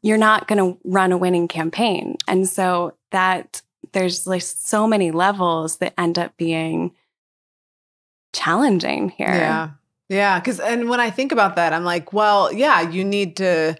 you're 0.02 0.18
not 0.18 0.48
going 0.48 0.60
to 0.60 0.80
run 0.84 1.14
a 1.14 1.18
winning 1.18 1.48
campaign. 1.48 2.18
And 2.28 2.48
so 2.48 2.96
that 3.12 3.62
there's 3.94 4.28
like 4.28 4.42
so 4.42 4.88
many 4.88 5.12
levels 5.12 5.78
that 5.78 5.94
end 5.98 6.20
up 6.20 6.36
being 6.38 6.92
challenging 8.34 9.10
here. 9.10 9.28
Yeah. 9.28 9.70
Yeah. 10.10 10.40
Cause, 10.40 10.60
and 10.60 10.90
when 10.90 11.00
I 11.00 11.10
think 11.10 11.32
about 11.32 11.56
that, 11.56 11.74
I'm 11.74 11.84
like, 11.84 12.14
well, 12.14 12.52
yeah, 12.52 12.82
you 12.82 13.04
need 13.04 13.38
to, 13.38 13.76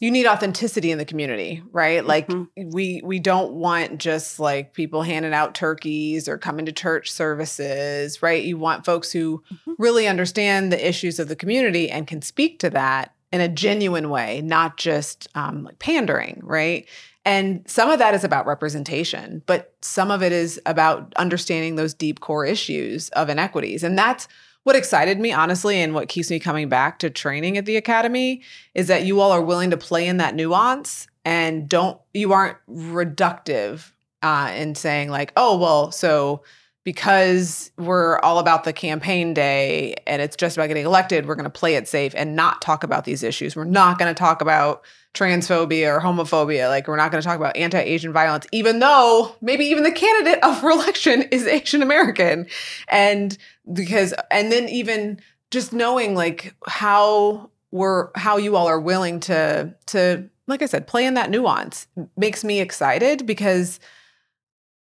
you 0.00 0.10
need 0.10 0.26
authenticity 0.26 0.90
in 0.90 0.98
the 0.98 1.04
community, 1.04 1.62
right? 1.72 2.04
Like 2.04 2.26
Mhm. 2.28 2.48
we 2.72 3.00
we 3.04 3.18
don't 3.20 3.52
want 3.52 3.98
just 3.98 4.40
like 4.40 4.74
people 4.74 5.02
handing 5.02 5.32
out 5.32 5.54
turkeys 5.54 6.28
or 6.28 6.36
coming 6.36 6.66
to 6.66 6.72
church 6.72 7.12
services, 7.12 8.20
right? 8.22 8.42
You 8.42 8.58
want 8.58 8.84
folks 8.84 9.12
who 9.12 9.42
Mhm. 9.52 9.74
really 9.78 10.08
understand 10.08 10.72
the 10.72 10.86
issues 10.88 11.18
of 11.18 11.28
the 11.28 11.36
community 11.36 11.90
and 11.90 12.06
can 12.06 12.22
speak 12.22 12.58
to 12.58 12.70
that 12.70 13.14
in 13.32 13.40
a 13.40 13.48
genuine 13.48 14.10
way, 14.10 14.42
not 14.42 14.76
just 14.78 15.28
um, 15.34 15.64
like 15.64 15.78
pandering, 15.78 16.40
right? 16.42 16.86
And 17.24 17.64
some 17.68 17.90
of 17.90 17.98
that 17.98 18.14
is 18.14 18.22
about 18.22 18.46
representation, 18.46 19.42
but 19.46 19.74
some 19.80 20.10
of 20.10 20.22
it 20.22 20.32
is 20.32 20.60
about 20.66 21.12
understanding 21.16 21.76
those 21.76 21.94
deep 21.94 22.20
core 22.20 22.44
issues 22.44 23.08
of 23.10 23.30
inequities. 23.30 23.82
And 23.82 23.96
that's 23.96 24.28
what 24.64 24.76
excited 24.76 25.20
me 25.20 25.32
honestly 25.32 25.80
and 25.80 25.94
what 25.94 26.08
keeps 26.08 26.30
me 26.30 26.38
coming 26.38 26.68
back 26.68 26.98
to 26.98 27.10
training 27.10 27.56
at 27.56 27.66
the 27.66 27.76
academy 27.76 28.42
is 28.74 28.88
that 28.88 29.04
you 29.04 29.20
all 29.20 29.30
are 29.30 29.42
willing 29.42 29.70
to 29.70 29.76
play 29.76 30.06
in 30.06 30.16
that 30.16 30.34
nuance 30.34 31.06
and 31.24 31.68
don't 31.68 32.00
you 32.12 32.32
aren't 32.32 32.56
reductive 32.68 33.92
uh, 34.22 34.52
in 34.56 34.74
saying 34.74 35.10
like 35.10 35.32
oh 35.36 35.56
well 35.58 35.92
so 35.92 36.42
because 36.84 37.70
we're 37.78 38.18
all 38.18 38.38
about 38.38 38.64
the 38.64 38.72
campaign 38.72 39.34
day 39.34 39.94
and 40.06 40.20
it's 40.20 40.36
just 40.36 40.56
about 40.56 40.68
getting 40.68 40.84
elected 40.84 41.26
we're 41.26 41.34
going 41.34 41.44
to 41.44 41.50
play 41.50 41.74
it 41.74 41.88
safe 41.88 42.12
and 42.16 42.36
not 42.36 42.60
talk 42.62 42.84
about 42.84 43.04
these 43.04 43.22
issues. 43.22 43.56
We're 43.56 43.64
not 43.64 43.98
going 43.98 44.14
to 44.14 44.18
talk 44.18 44.42
about 44.42 44.84
transphobia 45.14 45.96
or 45.96 46.00
homophobia. 46.00 46.68
Like 46.68 46.86
we're 46.86 46.96
not 46.96 47.10
going 47.10 47.22
to 47.22 47.26
talk 47.26 47.36
about 47.38 47.56
anti-asian 47.56 48.12
violence 48.12 48.46
even 48.52 48.78
though 48.78 49.34
maybe 49.40 49.64
even 49.64 49.82
the 49.82 49.92
candidate 49.92 50.42
of 50.44 50.62
election 50.62 51.22
is 51.30 51.46
asian 51.46 51.82
american. 51.82 52.46
And 52.88 53.36
because 53.72 54.14
and 54.30 54.52
then 54.52 54.68
even 54.68 55.20
just 55.50 55.72
knowing 55.72 56.14
like 56.14 56.54
how 56.66 57.50
we're 57.70 58.10
how 58.14 58.36
you 58.36 58.56
all 58.56 58.66
are 58.66 58.80
willing 58.80 59.20
to 59.20 59.74
to 59.86 60.28
like 60.46 60.62
I 60.62 60.66
said, 60.66 60.86
play 60.86 61.06
in 61.06 61.14
that 61.14 61.30
nuance 61.30 61.86
makes 62.16 62.44
me 62.44 62.60
excited 62.60 63.26
because 63.26 63.80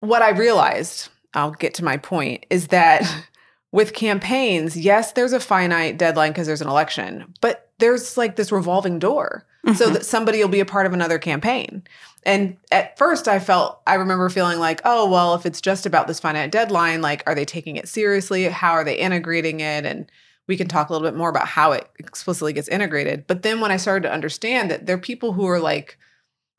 what 0.00 0.22
I 0.22 0.30
realized, 0.30 1.08
I'll 1.34 1.52
get 1.52 1.74
to 1.74 1.84
my 1.84 1.96
point, 1.96 2.46
is 2.50 2.68
that 2.68 3.02
with 3.72 3.92
campaigns, 3.92 4.76
yes, 4.76 5.12
there's 5.12 5.32
a 5.32 5.40
finite 5.40 5.98
deadline 5.98 6.30
because 6.30 6.46
there's 6.46 6.62
an 6.62 6.68
election, 6.68 7.34
but 7.40 7.70
there's 7.78 8.16
like 8.16 8.36
this 8.36 8.52
revolving 8.52 8.98
door 8.98 9.44
mm-hmm. 9.66 9.74
so 9.74 9.90
that 9.90 10.06
somebody 10.06 10.40
will 10.40 10.48
be 10.48 10.60
a 10.60 10.64
part 10.64 10.86
of 10.86 10.92
another 10.92 11.18
campaign. 11.18 11.82
And 12.24 12.56
at 12.72 12.96
first, 12.96 13.28
I 13.28 13.38
felt, 13.38 13.80
I 13.86 13.94
remember 13.94 14.28
feeling 14.30 14.58
like, 14.58 14.80
oh, 14.84 15.10
well, 15.10 15.34
if 15.34 15.44
it's 15.44 15.60
just 15.60 15.84
about 15.86 16.06
this 16.06 16.20
finite 16.20 16.52
deadline, 16.52 17.02
like, 17.02 17.22
are 17.26 17.34
they 17.34 17.44
taking 17.44 17.76
it 17.76 17.88
seriously? 17.88 18.44
How 18.44 18.72
are 18.72 18.84
they 18.84 18.96
integrating 18.96 19.60
it? 19.60 19.84
And 19.84 20.10
we 20.46 20.56
can 20.56 20.68
talk 20.68 20.88
a 20.88 20.92
little 20.92 21.06
bit 21.06 21.16
more 21.16 21.28
about 21.28 21.48
how 21.48 21.72
it 21.72 21.88
explicitly 21.98 22.52
gets 22.52 22.68
integrated. 22.68 23.26
But 23.26 23.42
then 23.42 23.60
when 23.60 23.70
I 23.70 23.76
started 23.76 24.08
to 24.08 24.14
understand 24.14 24.70
that 24.70 24.86
there 24.86 24.96
are 24.96 25.00
people 25.00 25.32
who 25.32 25.46
are 25.46 25.60
like 25.60 25.98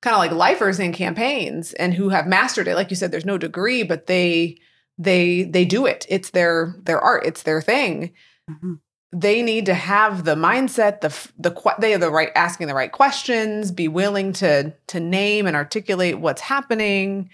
kind 0.02 0.14
of 0.14 0.20
like 0.20 0.32
lifers 0.32 0.80
in 0.80 0.94
campaigns 0.94 1.74
and 1.74 1.94
who 1.94 2.10
have 2.10 2.28
mastered 2.28 2.68
it, 2.68 2.76
like 2.76 2.90
you 2.90 2.96
said, 2.96 3.12
there's 3.12 3.26
no 3.26 3.38
degree, 3.38 3.84
but 3.84 4.08
they 4.08 4.58
they 4.98 5.44
they 5.44 5.66
do 5.66 5.86
it. 5.86 6.06
It's 6.10 6.30
their 6.30 6.76
their 6.84 7.00
art. 7.00 7.26
It's 7.26 7.44
their 7.44 7.62
thing. 7.62 8.14
Mm-hmm. 8.50 8.74
They 9.14 9.42
need 9.42 9.66
to 9.68 9.74
have 9.74 10.26
the 10.26 10.36
mindset, 10.36 11.02
the 11.02 11.10
the 11.38 11.76
they 11.80 11.92
have 11.92 12.02
the 12.02 12.12
right 12.12 12.32
asking 12.36 12.68
the 12.68 12.76
right 12.76 12.92
questions, 12.92 13.72
be 13.72 13.88
willing 13.88 14.34
to 14.34 14.74
to 14.88 15.00
name 15.00 15.48
and 15.48 15.56
articulate 15.56 16.20
what's 16.20 16.42
happening, 16.42 17.30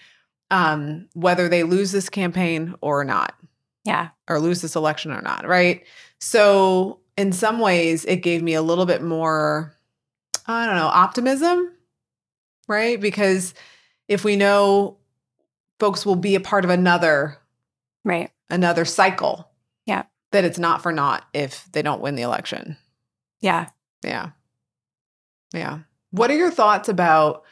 um, 0.50 1.08
whether 1.14 1.50
they 1.50 1.64
lose 1.64 1.92
this 1.92 2.10
campaign 2.10 2.76
or 2.82 3.04
not. 3.04 3.36
Yeah. 3.84 4.10
Or 4.28 4.40
lose 4.40 4.62
this 4.62 4.76
election 4.76 5.12
or 5.12 5.22
not, 5.22 5.48
right? 5.48 5.84
So, 6.20 7.00
in 7.18 7.32
some 7.32 7.60
ways, 7.60 8.06
it 8.06 8.18
gave 8.18 8.44
me 8.44 8.54
a 8.54 8.62
little 8.62 8.86
bit 8.86 9.02
more, 9.02 9.76
I 10.46 10.66
don't 10.66 10.76
know, 10.76 10.88
optimism, 10.88 11.72
right? 12.72 13.00
Because 13.00 13.54
if 14.08 14.24
we 14.24 14.36
know 14.36 14.98
folks 15.80 16.06
will 16.06 16.16
be 16.16 16.36
a 16.36 16.40
part 16.40 16.66
of 16.66 16.72
another, 16.72 17.38
right, 18.04 18.32
another 18.50 18.86
cycle, 18.86 19.50
yeah, 19.86 20.04
that 20.32 20.46
it's 20.46 20.60
not 20.60 20.82
for 20.82 20.92
naught 20.92 21.26
if 21.34 21.68
they 21.72 21.82
don't 21.82 22.02
win 22.02 22.16
the 22.16 22.24
election. 22.24 22.78
Yeah. 23.42 23.68
Yeah. 24.04 24.30
Yeah. 25.54 25.80
What 26.12 26.32
are 26.32 26.38
your 26.38 26.52
thoughts 26.52 26.90
about 26.90 27.44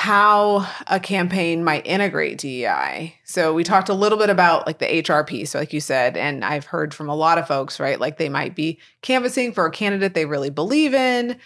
how 0.00 0.66
a 0.86 0.98
campaign 0.98 1.62
might 1.62 1.86
integrate 1.86 2.38
DEI. 2.38 3.14
So 3.24 3.52
we 3.52 3.64
talked 3.64 3.90
a 3.90 3.94
little 3.94 4.16
bit 4.16 4.30
about 4.30 4.66
like 4.66 4.78
the 4.78 5.04
HR 5.06 5.24
piece, 5.24 5.54
like 5.54 5.74
you 5.74 5.80
said, 5.80 6.16
and 6.16 6.44
I've 6.44 6.64
heard 6.64 6.94
from 6.94 7.10
a 7.10 7.14
lot 7.14 7.36
of 7.38 7.46
folks, 7.46 7.78
right? 7.78 8.00
Like 8.00 8.16
they 8.16 8.28
might 8.28 8.54
be 8.54 8.78
canvassing 9.02 9.52
for 9.52 9.66
a 9.66 9.70
candidate 9.70 10.14
they 10.14 10.24
really 10.24 10.48
believe 10.48 10.94
in, 10.94 11.36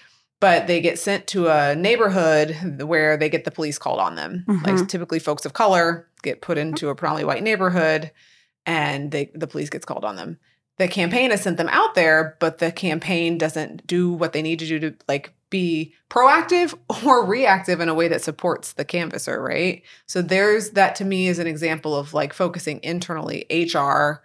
but 0.40 0.66
they 0.66 0.80
get 0.80 0.98
sent 0.98 1.26
to 1.28 1.48
a 1.48 1.74
neighborhood 1.74 2.82
where 2.82 3.16
they 3.16 3.28
get 3.28 3.44
the 3.44 3.50
police 3.50 3.78
called 3.78 4.00
on 4.00 4.14
them. 4.14 4.44
Mm-hmm. 4.46 4.64
Like 4.64 4.88
typically 4.88 5.18
folks 5.18 5.44
of 5.44 5.52
color 5.52 6.08
get 6.22 6.40
put 6.40 6.58
into 6.58 6.88
a 6.88 6.94
predominantly 6.94 7.26
white 7.26 7.42
neighborhood 7.42 8.10
and 8.66 9.10
they 9.10 9.30
the 9.34 9.46
police 9.46 9.70
gets 9.70 9.84
called 9.84 10.04
on 10.04 10.16
them. 10.16 10.38
The 10.76 10.88
campaign 10.88 11.30
has 11.30 11.42
sent 11.42 11.56
them 11.56 11.68
out 11.68 11.94
there, 11.94 12.36
but 12.40 12.58
the 12.58 12.72
campaign 12.72 13.38
doesn't 13.38 13.86
do 13.86 14.12
what 14.12 14.32
they 14.32 14.42
need 14.42 14.58
to 14.58 14.66
do 14.66 14.78
to 14.80 14.94
like 15.06 15.32
be 15.50 15.94
proactive 16.10 16.74
or 17.06 17.24
reactive 17.24 17.80
in 17.80 17.88
a 17.88 17.94
way 17.94 18.08
that 18.08 18.22
supports 18.22 18.72
the 18.72 18.84
canvasser, 18.84 19.40
right? 19.40 19.82
So 20.06 20.20
there's 20.20 20.70
that 20.70 20.96
to 20.96 21.04
me 21.04 21.28
is 21.28 21.38
an 21.38 21.46
example 21.46 21.96
of 21.96 22.12
like 22.12 22.32
focusing 22.32 22.80
internally 22.82 23.46
HR. 23.50 24.22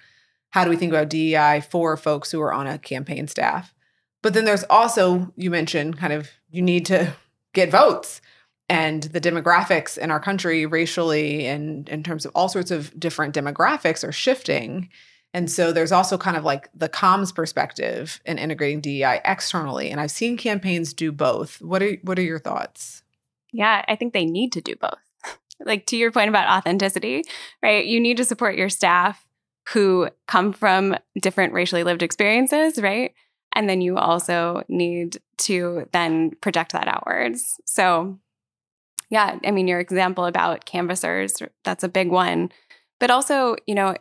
How 0.51 0.63
do 0.63 0.72
we 0.72 0.75
think 0.75 0.92
about 0.92 1.10
DEI 1.10 1.62
for 1.62 1.96
folks 1.96 2.32
who 2.32 2.42
are 2.42 2.51
on 2.51 2.66
a 2.66 2.80
campaign 2.80 3.28
staff? 3.28 3.74
But 4.21 4.33
then 4.33 4.45
there's 4.45 4.65
also, 4.69 5.31
you 5.35 5.49
mentioned 5.49 5.97
kind 5.97 6.13
of 6.13 6.29
you 6.51 6.61
need 6.61 6.85
to 6.88 7.13
get 7.53 7.71
votes 7.71 8.21
and 8.67 9.03
the 9.03 9.21
demographics 9.21 9.97
in 9.97 10.11
our 10.11 10.19
country 10.19 10.65
racially 10.65 11.47
and 11.47 11.89
in 11.89 12.03
terms 12.03 12.25
of 12.25 12.31
all 12.35 12.49
sorts 12.49 12.69
of 12.69 12.97
different 12.99 13.33
demographics 13.33 14.07
are 14.07 14.11
shifting 14.11 14.89
and 15.33 15.49
so 15.49 15.71
there's 15.71 15.91
also 15.91 16.17
kind 16.17 16.38
of 16.38 16.43
like 16.43 16.69
the 16.73 16.89
comms 16.89 17.33
perspective 17.33 18.19
in 18.25 18.38
integrating 18.39 18.81
DEI 18.81 19.21
externally. 19.23 19.91
And 19.91 20.01
I've 20.01 20.11
seen 20.11 20.38
campaigns 20.38 20.93
do 20.93 21.11
both. 21.11 21.61
What 21.61 21.83
are 21.83 21.93
what 22.03 22.17
are 22.17 22.23
your 22.23 22.39
thoughts? 22.39 23.03
Yeah, 23.51 23.83
I 23.88 23.95
think 23.95 24.13
they 24.13 24.25
need 24.25 24.51
to 24.53 24.61
do 24.61 24.75
both. 24.75 24.99
like 25.59 25.85
to 25.88 25.97
your 25.97 26.11
point 26.11 26.29
about 26.29 26.49
authenticity, 26.49 27.23
right? 27.61 27.85
You 27.85 27.99
need 27.99 28.17
to 28.17 28.25
support 28.25 28.55
your 28.55 28.69
staff 28.69 29.25
who 29.69 30.09
come 30.27 30.51
from 30.51 30.95
different 31.21 31.53
racially 31.53 31.83
lived 31.83 32.01
experiences, 32.01 32.81
right? 32.81 33.13
And 33.53 33.70
then 33.70 33.82
you 33.82 33.98
also 33.98 34.63
need 34.68 35.20
to 35.39 35.88
then 35.91 36.32
project 36.41 36.72
that 36.74 36.88
outwards. 36.88 37.60
So, 37.65 38.20
yeah, 39.10 39.39
I 39.44 39.51
mean, 39.51 39.68
your 39.68 39.79
example 39.79 40.25
about 40.25 40.65
canvassers, 40.65 41.41
that's 41.63 41.84
a 41.84 41.89
big 41.89 42.10
one. 42.10 42.51
But 43.00 43.10
also, 43.10 43.56
you 43.65 43.75
know, 43.75 43.96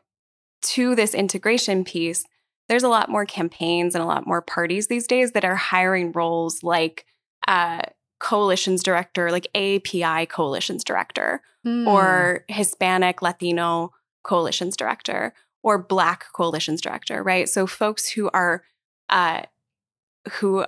to 0.61 0.95
this 0.95 1.15
integration 1.15 1.85
piece, 1.85 2.25
there's 2.69 2.83
a 2.83 2.89
lot 2.89 3.09
more 3.09 3.25
campaigns 3.25 3.95
and 3.95 4.03
a 4.03 4.07
lot 4.07 4.27
more 4.27 4.43
parties 4.43 4.89
these 4.89 5.07
days 5.07 5.33
that 5.33 5.45
are 5.45 5.57
hiring 5.57 6.13
roles 6.13 6.63
like 6.63 7.07
uh, 7.47 7.81
coalitions 8.21 8.83
director, 8.83 9.31
like 9.31 9.49
API 9.55 10.27
coalitions 10.27 10.85
director, 10.85 11.41
mm. 11.67 11.87
or 11.87 12.45
Hispanic 12.49 13.23
Latino 13.23 13.93
coalitions 14.23 14.77
director, 14.77 15.33
or 15.63 15.79
Black 15.79 16.27
coalitions 16.35 16.81
director, 16.81 17.23
right? 17.23 17.49
So 17.49 17.67
folks 17.67 18.09
who 18.11 18.29
are 18.35 18.63
uh, 19.11 19.43
who 20.33 20.65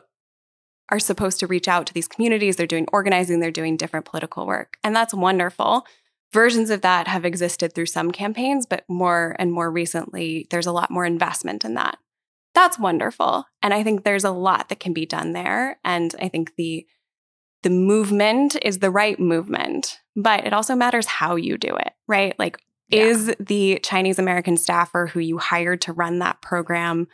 are 0.91 0.99
supposed 0.99 1.39
to 1.41 1.47
reach 1.47 1.69
out 1.69 1.87
to 1.87 1.95
these 1.95 2.09
communities, 2.09 2.57
they're 2.57 2.67
doing 2.67 2.87
organizing, 2.93 3.41
they're 3.41 3.51
doing 3.51 3.77
different 3.77 4.07
political 4.07 4.47
work, 4.47 4.77
and 4.83 4.95
that's 4.95 5.15
wonderful 5.15 5.87
versions 6.33 6.71
of 6.71 6.83
that 6.83 7.09
have 7.09 7.25
existed 7.25 7.75
through 7.75 7.87
some 7.87 8.11
campaigns, 8.11 8.67
but 8.67 8.85
more 8.89 9.35
and 9.39 9.53
more 9.53 9.71
recently, 9.71 10.47
there's 10.51 10.67
a 10.67 10.73
lot 10.73 10.91
more 10.91 11.05
investment 11.05 11.65
in 11.65 11.75
that. 11.75 11.99
That's 12.55 12.79
wonderful. 12.79 13.45
And 13.63 13.73
I 13.73 13.83
think 13.83 14.05
there's 14.05 14.25
a 14.25 14.31
lot 14.31 14.69
that 14.69 14.81
can 14.81 14.93
be 14.93 15.07
done 15.07 15.33
there. 15.33 15.79
And 15.85 16.15
I 16.21 16.29
think 16.29 16.57
the 16.57 16.87
the 17.63 17.71
movement 17.71 18.57
is 18.63 18.79
the 18.79 18.91
right 18.91 19.21
movement, 19.21 19.99
but 20.17 20.47
it 20.47 20.55
also 20.55 20.75
matters 20.75 21.05
how 21.05 21.37
you 21.37 21.59
do 21.59 21.77
it, 21.77 21.93
right? 22.09 22.35
Like, 22.39 22.57
yeah. 22.89 23.03
is 23.03 23.35
the 23.39 23.79
Chinese 23.83 24.19
American 24.19 24.57
staffer 24.57 25.09
who 25.09 25.21
you 25.21 25.37
hired 25.37 25.83
to 25.83 25.93
run 25.93 26.21
that 26.21 26.41
program 26.41 27.07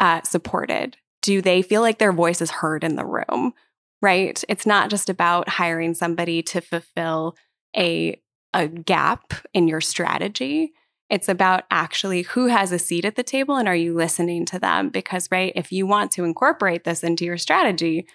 uh, 0.00 0.22
supported? 0.22 0.96
Do 1.22 1.40
they 1.40 1.62
feel 1.62 1.80
like 1.80 1.98
their 1.98 2.12
voice 2.12 2.40
is 2.40 2.50
heard 2.50 2.84
in 2.84 2.96
the 2.96 3.04
room, 3.04 3.54
right? 4.02 4.42
It's 4.48 4.66
not 4.66 4.90
just 4.90 5.08
about 5.08 5.48
hiring 5.48 5.94
somebody 5.94 6.42
to 6.42 6.60
fulfill 6.60 7.36
a 7.76 8.20
a 8.54 8.68
gap 8.68 9.34
in 9.52 9.66
your 9.66 9.80
strategy. 9.80 10.72
It's 11.10 11.28
about 11.28 11.64
actually 11.70 12.22
who 12.22 12.46
has 12.46 12.72
a 12.72 12.78
seat 12.78 13.04
at 13.04 13.16
the 13.16 13.22
table 13.22 13.56
and 13.56 13.68
are 13.68 13.76
you 13.76 13.94
listening 13.94 14.46
to 14.46 14.58
them? 14.58 14.88
Because, 14.88 15.28
right, 15.30 15.52
if 15.54 15.72
you 15.72 15.86
want 15.86 16.12
to 16.12 16.24
incorporate 16.24 16.84
this 16.84 17.02
into 17.02 17.24
your 17.24 17.36
strategy, 17.36 18.06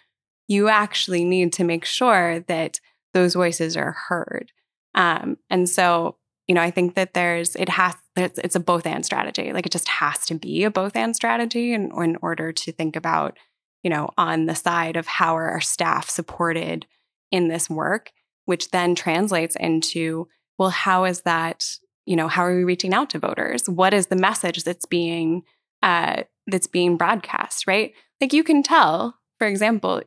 you 0.47 0.69
actually 0.69 1.23
need 1.23 1.53
to 1.53 1.63
make 1.63 1.85
sure 1.85 2.39
that 2.47 2.79
those 3.13 3.35
voices 3.35 3.77
are 3.77 3.95
heard. 4.07 4.51
Um, 4.95 5.37
and 5.49 5.69
so, 5.69 6.15
you 6.49 6.55
know, 6.55 6.61
I 6.61 6.71
think 6.71 6.95
that 6.95 7.13
there's, 7.13 7.55
it 7.55 7.69
has, 7.69 7.95
it's 8.17 8.55
a 8.55 8.59
both 8.59 8.85
and 8.85 9.05
strategy. 9.05 9.53
Like 9.53 9.65
it 9.65 9.71
just 9.71 9.87
has 9.87 10.25
to 10.25 10.35
be 10.35 10.65
a 10.65 10.71
both 10.71 10.97
and 10.97 11.15
strategy 11.15 11.73
in, 11.73 11.91
in 12.03 12.17
order 12.21 12.51
to 12.51 12.71
think 12.73 12.97
about, 12.97 13.37
you 13.83 13.89
know, 13.89 14.09
on 14.17 14.47
the 14.47 14.55
side 14.55 14.97
of 14.97 15.07
how 15.07 15.37
are 15.37 15.47
our 15.47 15.61
staff 15.61 16.09
supported 16.09 16.85
in 17.31 17.47
this 17.47 17.69
work 17.69 18.11
which 18.49 18.71
then 18.71 18.95
translates 18.95 19.55
into 19.57 20.27
well, 20.57 20.71
how 20.71 21.05
is 21.05 21.21
that? 21.21 21.77
You 22.07 22.15
know, 22.15 22.27
how 22.27 22.43
are 22.43 22.55
we 22.55 22.63
reaching 22.63 22.95
out 22.95 23.11
to 23.11 23.19
voters? 23.19 23.69
What 23.69 23.93
is 23.93 24.07
the 24.07 24.15
message 24.15 24.63
that's 24.63 24.87
being 24.87 25.43
uh, 25.83 26.23
that's 26.47 26.65
being 26.65 26.97
broadcast? 26.97 27.67
Right? 27.67 27.93
Like 28.19 28.33
you 28.33 28.43
can 28.43 28.63
tell, 28.63 29.19
for 29.37 29.45
example, 29.45 30.01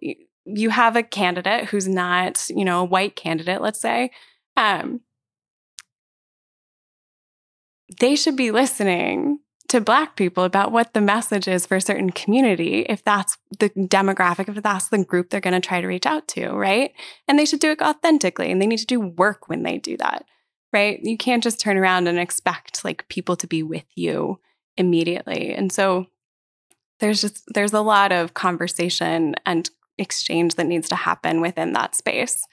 you 0.45 0.71
have 0.71 0.97
a 0.97 1.05
candidate 1.05 1.67
who's 1.67 1.87
not, 1.87 2.45
you 2.49 2.65
know, 2.65 2.81
a 2.81 2.85
white 2.85 3.15
candidate, 3.15 3.63
let's 3.63 3.81
say, 3.81 4.11
um, 4.57 5.03
they 8.01 8.17
should 8.17 8.37
be 8.37 8.51
listening 8.51 9.39
to 9.69 9.81
Black 9.81 10.17
people 10.17 10.45
about 10.45 10.71
what 10.71 10.93
the 10.93 11.01
message 11.01 11.49
is 11.49 11.65
for 11.65 11.77
a 11.77 11.81
certain 11.81 12.11
community 12.11 12.81
if 12.89 13.03
that's 13.03 13.39
the 13.59 13.71
demographic, 13.71 14.49
if 14.55 14.63
that's 14.63 14.89
the 14.89 15.03
group 15.03 15.31
they're 15.31 15.41
going 15.41 15.59
to 15.59 15.67
try 15.67 15.81
to 15.81 15.87
reach 15.87 16.05
out 16.05 16.29
to, 16.29 16.51
right? 16.51 16.93
And 17.27 17.39
they 17.39 17.47
should 17.47 17.61
do 17.61 17.71
it 17.71 17.81
authentically 17.81 18.51
and 18.51 18.61
they 18.61 18.67
need 18.67 18.81
to 18.81 18.87
do 18.87 19.01
work 19.01 19.49
when 19.49 19.63
they 19.63 19.79
do 19.79 19.97
that, 19.97 20.27
right? 20.73 21.01
You 21.03 21.17
can't 21.17 21.43
just 21.43 21.59
turn 21.59 21.79
around 21.79 22.07
and 22.07 22.19
expect 22.19 22.85
like 22.85 23.09
people 23.09 23.35
to 23.37 23.47
be 23.47 23.63
with 23.63 23.87
you 23.95 24.41
immediately. 24.77 25.55
And 25.55 25.73
so 25.73 26.07
there's 27.01 27.21
just 27.21 27.43
there's 27.55 27.73
a 27.73 27.81
lot 27.81 28.13
of 28.13 28.35
conversation 28.35 29.35
and 29.47 29.71
exchange 29.99 30.55
that 30.57 30.67
needs 30.67 30.89
to 30.91 30.97
happen 30.97 31.41
within 31.41 31.73
that 31.73 31.95
space. 31.95 32.45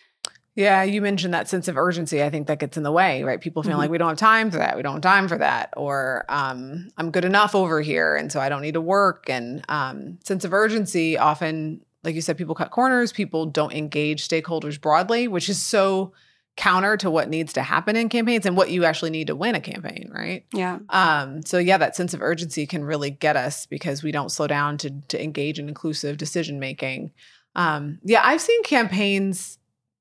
Yeah, 0.59 0.83
you 0.83 1.01
mentioned 1.01 1.33
that 1.33 1.47
sense 1.47 1.69
of 1.69 1.77
urgency. 1.77 2.21
I 2.21 2.29
think 2.29 2.47
that 2.47 2.59
gets 2.59 2.75
in 2.75 2.83
the 2.83 2.91
way, 2.91 3.23
right? 3.23 3.39
People 3.39 3.63
feel 3.63 3.71
mm-hmm. 3.71 3.79
like 3.79 3.91
we 3.91 3.97
don't 3.97 4.09
have 4.09 4.17
time 4.17 4.51
for 4.51 4.57
that. 4.57 4.75
We 4.75 4.83
don't 4.83 4.95
have 4.95 5.01
time 5.01 5.29
for 5.29 5.37
that, 5.37 5.73
or 5.77 6.25
um, 6.27 6.89
I'm 6.97 7.11
good 7.11 7.23
enough 7.23 7.55
over 7.55 7.79
here, 7.79 8.17
and 8.17 8.29
so 8.29 8.41
I 8.41 8.49
don't 8.49 8.61
need 8.61 8.73
to 8.73 8.81
work. 8.81 9.29
And 9.29 9.63
um, 9.69 10.19
sense 10.25 10.43
of 10.43 10.51
urgency 10.51 11.17
often, 11.17 11.79
like 12.03 12.13
you 12.13 12.19
said, 12.19 12.37
people 12.37 12.55
cut 12.55 12.71
corners. 12.71 13.13
People 13.13 13.45
don't 13.45 13.71
engage 13.71 14.27
stakeholders 14.27 14.81
broadly, 14.81 15.29
which 15.29 15.47
is 15.47 15.61
so 15.61 16.11
counter 16.57 16.97
to 16.97 17.09
what 17.09 17.29
needs 17.29 17.53
to 17.53 17.61
happen 17.61 17.95
in 17.95 18.09
campaigns 18.09 18.45
and 18.45 18.57
what 18.57 18.69
you 18.69 18.83
actually 18.83 19.11
need 19.11 19.27
to 19.27 19.37
win 19.37 19.55
a 19.55 19.61
campaign, 19.61 20.11
right? 20.13 20.45
Yeah. 20.53 20.79
Um, 20.89 21.41
so 21.43 21.57
yeah, 21.57 21.77
that 21.77 21.95
sense 21.95 22.13
of 22.13 22.21
urgency 22.21 22.67
can 22.67 22.83
really 22.83 23.11
get 23.11 23.37
us 23.37 23.65
because 23.65 24.03
we 24.03 24.11
don't 24.11 24.29
slow 24.29 24.47
down 24.47 24.77
to 24.79 24.89
to 25.07 25.23
engage 25.23 25.57
in 25.57 25.69
inclusive 25.69 26.17
decision 26.17 26.59
making. 26.59 27.13
Um, 27.55 27.99
yeah, 28.03 28.23
I've 28.25 28.41
seen 28.41 28.61
campaigns 28.63 29.58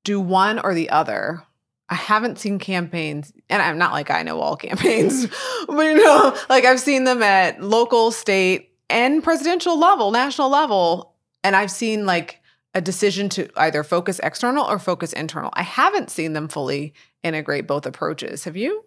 do 0.09 0.19
one 0.19 0.57
or 0.57 0.73
the 0.73 0.89
other. 0.89 1.43
I 1.87 1.93
haven't 1.93 2.39
seen 2.39 2.57
campaigns, 2.57 3.31
and 3.47 3.61
I'm 3.61 3.77
not 3.77 3.91
like 3.91 4.09
I 4.09 4.23
know 4.23 4.39
all 4.41 4.55
campaigns, 4.67 5.27
but 5.67 5.83
you 5.83 6.03
know, 6.03 6.35
like 6.49 6.65
I've 6.65 6.79
seen 6.79 7.03
them 7.03 7.21
at 7.21 7.61
local, 7.61 8.11
state, 8.11 8.71
and 8.89 9.23
presidential 9.23 9.79
level, 9.79 10.09
national 10.09 10.49
level. 10.49 11.13
And 11.43 11.55
I've 11.55 11.69
seen 11.69 12.07
like 12.07 12.41
a 12.73 12.81
decision 12.81 13.29
to 13.29 13.49
either 13.55 13.83
focus 13.83 14.19
external 14.23 14.65
or 14.65 14.79
focus 14.79 15.13
internal. 15.13 15.51
I 15.53 15.61
haven't 15.61 16.09
seen 16.09 16.33
them 16.33 16.47
fully 16.47 16.93
integrate 17.23 17.67
both 17.67 17.85
approaches. 17.85 18.45
Have 18.45 18.57
you? 18.57 18.83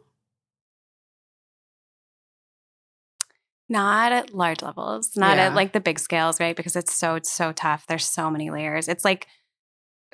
Not 3.69 4.11
at 4.11 4.35
large 4.35 4.61
levels, 4.61 5.17
not 5.17 5.37
yeah. 5.37 5.47
at 5.47 5.55
like 5.55 5.73
the 5.73 5.81
big 5.81 6.01
scales, 6.01 6.41
right? 6.41 6.57
Because 6.57 6.75
it's 6.75 6.93
so 6.93 7.15
it's 7.15 7.31
so 7.31 7.53
tough. 7.53 7.87
There's 7.87 8.09
so 8.09 8.29
many 8.29 8.51
layers. 8.51 8.89
It's 8.89 9.05
like 9.05 9.29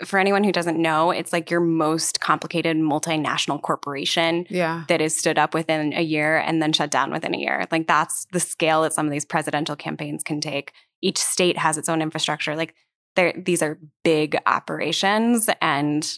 for 0.04 0.18
anyone 0.18 0.44
who 0.44 0.52
doesn't 0.52 0.80
know, 0.80 1.10
it's 1.10 1.32
like 1.32 1.50
your 1.50 1.60
most 1.60 2.20
complicated 2.20 2.76
multinational 2.76 3.60
corporation 3.60 4.46
yeah. 4.48 4.84
that 4.88 5.00
is 5.00 5.16
stood 5.16 5.38
up 5.38 5.54
within 5.54 5.92
a 5.92 6.02
year 6.02 6.38
and 6.38 6.62
then 6.62 6.72
shut 6.72 6.90
down 6.90 7.10
within 7.10 7.34
a 7.34 7.38
year. 7.38 7.66
Like 7.70 7.86
that's 7.86 8.26
the 8.32 8.40
scale 8.40 8.82
that 8.82 8.92
some 8.92 9.06
of 9.06 9.12
these 9.12 9.24
presidential 9.24 9.76
campaigns 9.76 10.22
can 10.22 10.40
take. 10.40 10.72
Each 11.00 11.18
state 11.18 11.58
has 11.58 11.78
its 11.78 11.88
own 11.88 12.02
infrastructure. 12.02 12.54
Like 12.56 12.74
these 13.36 13.62
are 13.62 13.78
big 14.04 14.36
operations 14.46 15.50
and 15.60 16.08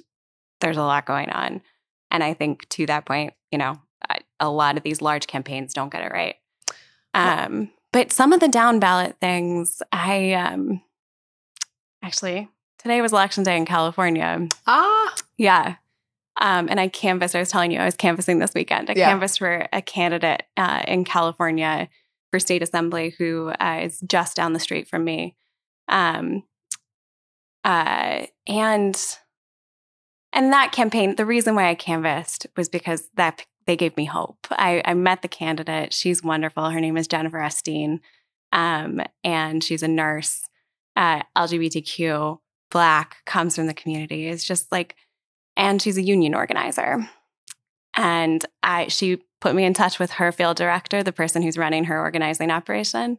there's 0.60 0.76
a 0.76 0.82
lot 0.82 1.06
going 1.06 1.30
on. 1.30 1.62
And 2.10 2.22
I 2.22 2.34
think 2.34 2.68
to 2.70 2.86
that 2.86 3.06
point, 3.06 3.32
you 3.50 3.58
know, 3.58 3.80
a 4.38 4.50
lot 4.50 4.76
of 4.76 4.82
these 4.82 5.00
large 5.00 5.26
campaigns 5.26 5.72
don't 5.72 5.92
get 5.92 6.02
it 6.02 6.12
right. 6.12 6.36
Um, 7.14 7.70
but 7.92 8.12
some 8.12 8.32
of 8.32 8.40
the 8.40 8.48
down 8.48 8.80
ballot 8.80 9.16
things, 9.20 9.82
I 9.92 10.32
um, 10.32 10.82
actually 12.02 12.48
today 12.82 13.00
was 13.00 13.12
election 13.12 13.44
day 13.44 13.56
in 13.56 13.66
California. 13.66 14.48
Ah, 14.66 15.14
yeah. 15.36 15.76
Um, 16.40 16.68
and 16.70 16.80
I 16.80 16.88
canvassed. 16.88 17.36
I 17.36 17.40
was 17.40 17.50
telling 17.50 17.70
you, 17.70 17.78
I 17.78 17.84
was 17.84 17.96
canvassing 17.96 18.38
this 18.38 18.54
weekend. 18.54 18.88
I 18.88 18.94
yeah. 18.96 19.10
canvassed 19.10 19.38
for 19.38 19.66
a 19.72 19.82
candidate 19.82 20.44
uh, 20.56 20.82
in 20.88 21.04
California 21.04 21.88
for 22.30 22.40
state 22.40 22.62
assembly 22.62 23.14
who 23.18 23.52
uh, 23.60 23.80
is 23.82 24.00
just 24.00 24.36
down 24.36 24.52
the 24.52 24.60
street 24.60 24.88
from 24.88 25.04
me. 25.04 25.36
Um, 25.88 26.44
uh, 27.64 28.26
and 28.46 29.16
and 30.32 30.52
that 30.52 30.72
campaign, 30.72 31.16
the 31.16 31.26
reason 31.26 31.56
why 31.56 31.68
I 31.68 31.74
canvassed 31.74 32.46
was 32.56 32.68
because 32.68 33.08
that 33.16 33.44
they 33.66 33.76
gave 33.76 33.96
me 33.96 34.04
hope. 34.04 34.46
I, 34.50 34.80
I 34.84 34.94
met 34.94 35.22
the 35.22 35.28
candidate. 35.28 35.92
She's 35.92 36.22
wonderful. 36.22 36.70
Her 36.70 36.80
name 36.80 36.96
is 36.96 37.08
Jennifer 37.08 37.38
Esteen, 37.38 37.98
um, 38.52 39.02
and 39.24 39.62
she's 39.62 39.82
a 39.82 39.88
nurse, 39.88 40.42
uh, 40.96 41.22
LGBTQ, 41.36 42.38
Black, 42.70 43.18
comes 43.26 43.56
from 43.56 43.66
the 43.66 43.74
community. 43.74 44.26
Is 44.26 44.44
just 44.44 44.70
like, 44.72 44.96
and 45.56 45.80
she's 45.80 45.98
a 45.98 46.02
union 46.02 46.34
organizer. 46.34 47.08
And 47.94 48.44
I, 48.62 48.88
she 48.88 49.22
put 49.40 49.54
me 49.54 49.64
in 49.64 49.74
touch 49.74 49.98
with 49.98 50.12
her 50.12 50.32
field 50.32 50.56
director, 50.56 51.02
the 51.02 51.12
person 51.12 51.42
who's 51.42 51.58
running 51.58 51.84
her 51.84 52.00
organizing 52.00 52.50
operation. 52.50 53.18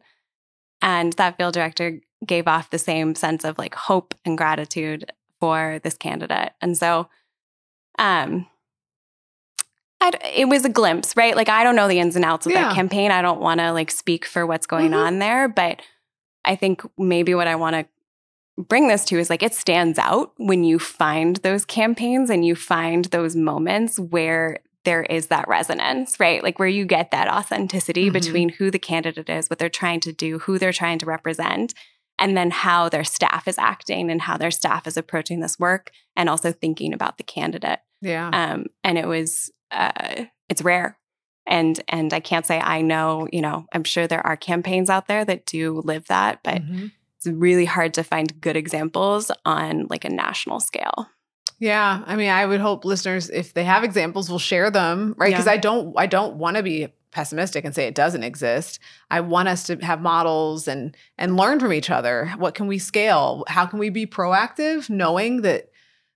And 0.80 1.12
that 1.14 1.36
field 1.36 1.54
director 1.54 2.00
gave 2.26 2.48
off 2.48 2.70
the 2.70 2.78
same 2.78 3.14
sense 3.14 3.44
of 3.44 3.58
like 3.58 3.74
hope 3.74 4.14
and 4.24 4.38
gratitude 4.38 5.12
for 5.40 5.80
this 5.82 5.94
candidate. 5.94 6.52
And 6.60 6.76
so, 6.76 7.08
um, 7.98 8.46
I, 10.00 10.10
it 10.34 10.48
was 10.48 10.64
a 10.64 10.68
glimpse, 10.68 11.16
right? 11.16 11.36
Like 11.36 11.48
I 11.48 11.62
don't 11.62 11.76
know 11.76 11.86
the 11.86 12.00
ins 12.00 12.16
and 12.16 12.24
outs 12.24 12.46
of 12.46 12.52
yeah. 12.52 12.68
that 12.68 12.74
campaign. 12.74 13.12
I 13.12 13.22
don't 13.22 13.40
want 13.40 13.60
to 13.60 13.72
like 13.72 13.90
speak 13.90 14.24
for 14.24 14.44
what's 14.44 14.66
going 14.66 14.90
mm-hmm. 14.90 15.00
on 15.00 15.18
there, 15.20 15.48
but 15.48 15.80
I 16.44 16.56
think 16.56 16.82
maybe 16.98 17.34
what 17.34 17.46
I 17.46 17.54
want 17.54 17.76
to 17.76 17.86
bring 18.58 18.88
this 18.88 19.04
to 19.06 19.18
is 19.18 19.30
like 19.30 19.42
it 19.42 19.54
stands 19.54 19.98
out 19.98 20.32
when 20.36 20.64
you 20.64 20.78
find 20.78 21.36
those 21.36 21.64
campaigns 21.64 22.30
and 22.30 22.44
you 22.44 22.54
find 22.54 23.06
those 23.06 23.34
moments 23.34 23.98
where 23.98 24.58
there 24.84 25.02
is 25.04 25.28
that 25.28 25.48
resonance, 25.48 26.18
right? 26.18 26.42
Like 26.42 26.58
where 26.58 26.68
you 26.68 26.84
get 26.84 27.12
that 27.12 27.28
authenticity 27.28 28.04
mm-hmm. 28.04 28.12
between 28.12 28.48
who 28.50 28.70
the 28.70 28.78
candidate 28.78 29.28
is, 29.28 29.48
what 29.48 29.58
they're 29.58 29.68
trying 29.68 30.00
to 30.00 30.12
do, 30.12 30.40
who 30.40 30.58
they're 30.58 30.72
trying 30.72 30.98
to 30.98 31.06
represent, 31.06 31.72
and 32.18 32.36
then 32.36 32.50
how 32.50 32.88
their 32.88 33.04
staff 33.04 33.48
is 33.48 33.58
acting 33.58 34.10
and 34.10 34.22
how 34.22 34.36
their 34.36 34.50
staff 34.50 34.86
is 34.86 34.96
approaching 34.96 35.40
this 35.40 35.58
work 35.58 35.90
and 36.16 36.28
also 36.28 36.52
thinking 36.52 36.92
about 36.92 37.16
the 37.16 37.24
candidate. 37.24 37.80
Yeah. 38.00 38.28
Um, 38.32 38.66
and 38.84 38.98
it 38.98 39.06
was 39.06 39.50
uh, 39.70 40.24
it's 40.48 40.62
rare. 40.62 40.98
And 41.46 41.80
and 41.88 42.12
I 42.12 42.20
can't 42.20 42.46
say 42.46 42.60
I 42.60 42.82
know, 42.82 43.28
you 43.32 43.40
know, 43.40 43.66
I'm 43.72 43.84
sure 43.84 44.06
there 44.06 44.24
are 44.24 44.36
campaigns 44.36 44.90
out 44.90 45.08
there 45.08 45.24
that 45.24 45.46
do 45.46 45.80
live 45.84 46.06
that, 46.06 46.40
but 46.44 46.62
mm-hmm. 46.62 46.86
It's 47.24 47.36
really 47.36 47.64
hard 47.64 47.94
to 47.94 48.02
find 48.02 48.40
good 48.40 48.56
examples 48.56 49.30
on 49.44 49.86
like 49.88 50.04
a 50.04 50.10
national 50.10 50.60
scale. 50.60 51.08
Yeah, 51.58 52.02
I 52.06 52.16
mean, 52.16 52.28
I 52.28 52.44
would 52.44 52.60
hope 52.60 52.84
listeners, 52.84 53.30
if 53.30 53.54
they 53.54 53.62
have 53.62 53.84
examples, 53.84 54.28
will 54.28 54.40
share 54.40 54.68
them, 54.70 55.14
right? 55.16 55.30
Because 55.30 55.46
yeah. 55.46 55.52
I 55.52 55.56
don't, 55.58 55.94
I 55.96 56.06
don't 56.06 56.34
want 56.34 56.56
to 56.56 56.62
be 56.64 56.88
pessimistic 57.12 57.64
and 57.64 57.72
say 57.72 57.86
it 57.86 57.94
doesn't 57.94 58.24
exist. 58.24 58.80
I 59.10 59.20
want 59.20 59.46
us 59.46 59.64
to 59.64 59.76
have 59.76 60.00
models 60.00 60.66
and 60.66 60.96
and 61.18 61.36
learn 61.36 61.60
from 61.60 61.72
each 61.72 61.90
other. 61.90 62.32
What 62.36 62.54
can 62.54 62.66
we 62.66 62.78
scale? 62.78 63.44
How 63.46 63.66
can 63.66 63.78
we 63.78 63.90
be 63.90 64.06
proactive 64.06 64.90
knowing 64.90 65.42
that 65.42 65.70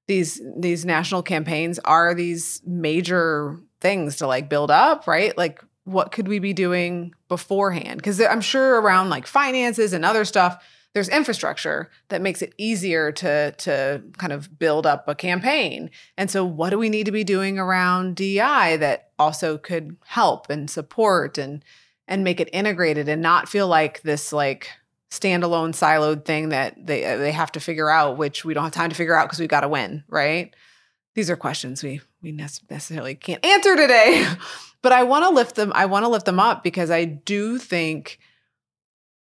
these 0.08 0.40
these 0.58 0.84
national 0.84 1.22
campaigns 1.22 1.78
are 1.80 2.14
these 2.14 2.62
major 2.66 3.60
things 3.80 4.16
to 4.16 4.26
like 4.26 4.48
build 4.48 4.70
up, 4.70 5.06
right? 5.06 5.36
Like 5.36 5.62
what 5.84 6.10
could 6.10 6.26
we 6.26 6.40
be 6.40 6.54
doing 6.54 7.14
beforehand? 7.28 8.02
Cuz 8.02 8.20
I'm 8.20 8.40
sure 8.40 8.80
around 8.80 9.10
like 9.10 9.26
finances 9.26 9.92
and 9.92 10.04
other 10.04 10.24
stuff 10.24 10.64
there's 10.96 11.10
infrastructure 11.10 11.90
that 12.08 12.22
makes 12.22 12.40
it 12.40 12.54
easier 12.56 13.12
to 13.12 13.52
to 13.58 14.02
kind 14.16 14.32
of 14.32 14.58
build 14.58 14.86
up 14.86 15.06
a 15.06 15.14
campaign. 15.14 15.90
And 16.16 16.30
so 16.30 16.42
what 16.42 16.70
do 16.70 16.78
we 16.78 16.88
need 16.88 17.04
to 17.04 17.12
be 17.12 17.22
doing 17.22 17.58
around 17.58 18.16
DI 18.16 18.78
that 18.78 19.10
also 19.18 19.58
could 19.58 19.98
help 20.06 20.48
and 20.48 20.70
support 20.70 21.36
and 21.36 21.62
and 22.08 22.24
make 22.24 22.40
it 22.40 22.48
integrated 22.50 23.10
and 23.10 23.20
not 23.20 23.46
feel 23.46 23.68
like 23.68 24.00
this 24.02 24.32
like 24.32 24.70
standalone 25.10 25.74
siloed 25.74 26.24
thing 26.24 26.48
that 26.48 26.74
they 26.86 27.02
they 27.02 27.32
have 27.32 27.52
to 27.52 27.60
figure 27.60 27.90
out 27.90 28.16
which 28.16 28.46
we 28.46 28.54
don't 28.54 28.64
have 28.64 28.72
time 28.72 28.88
to 28.88 28.96
figure 28.96 29.14
out 29.14 29.26
because 29.26 29.38
we've 29.38 29.50
got 29.50 29.60
to 29.60 29.68
win, 29.68 30.02
right? 30.08 30.56
These 31.14 31.28
are 31.28 31.36
questions 31.36 31.82
we 31.82 32.00
we 32.22 32.32
necessarily 32.32 33.16
can't 33.16 33.44
answer 33.44 33.76
today. 33.76 34.26
but 34.80 34.92
I 34.92 35.02
want 35.02 35.26
to 35.26 35.28
lift 35.28 35.56
them 35.56 35.72
I 35.74 35.84
want 35.84 36.06
to 36.06 36.08
lift 36.08 36.24
them 36.24 36.40
up 36.40 36.64
because 36.64 36.90
I 36.90 37.04
do 37.04 37.58
think 37.58 38.18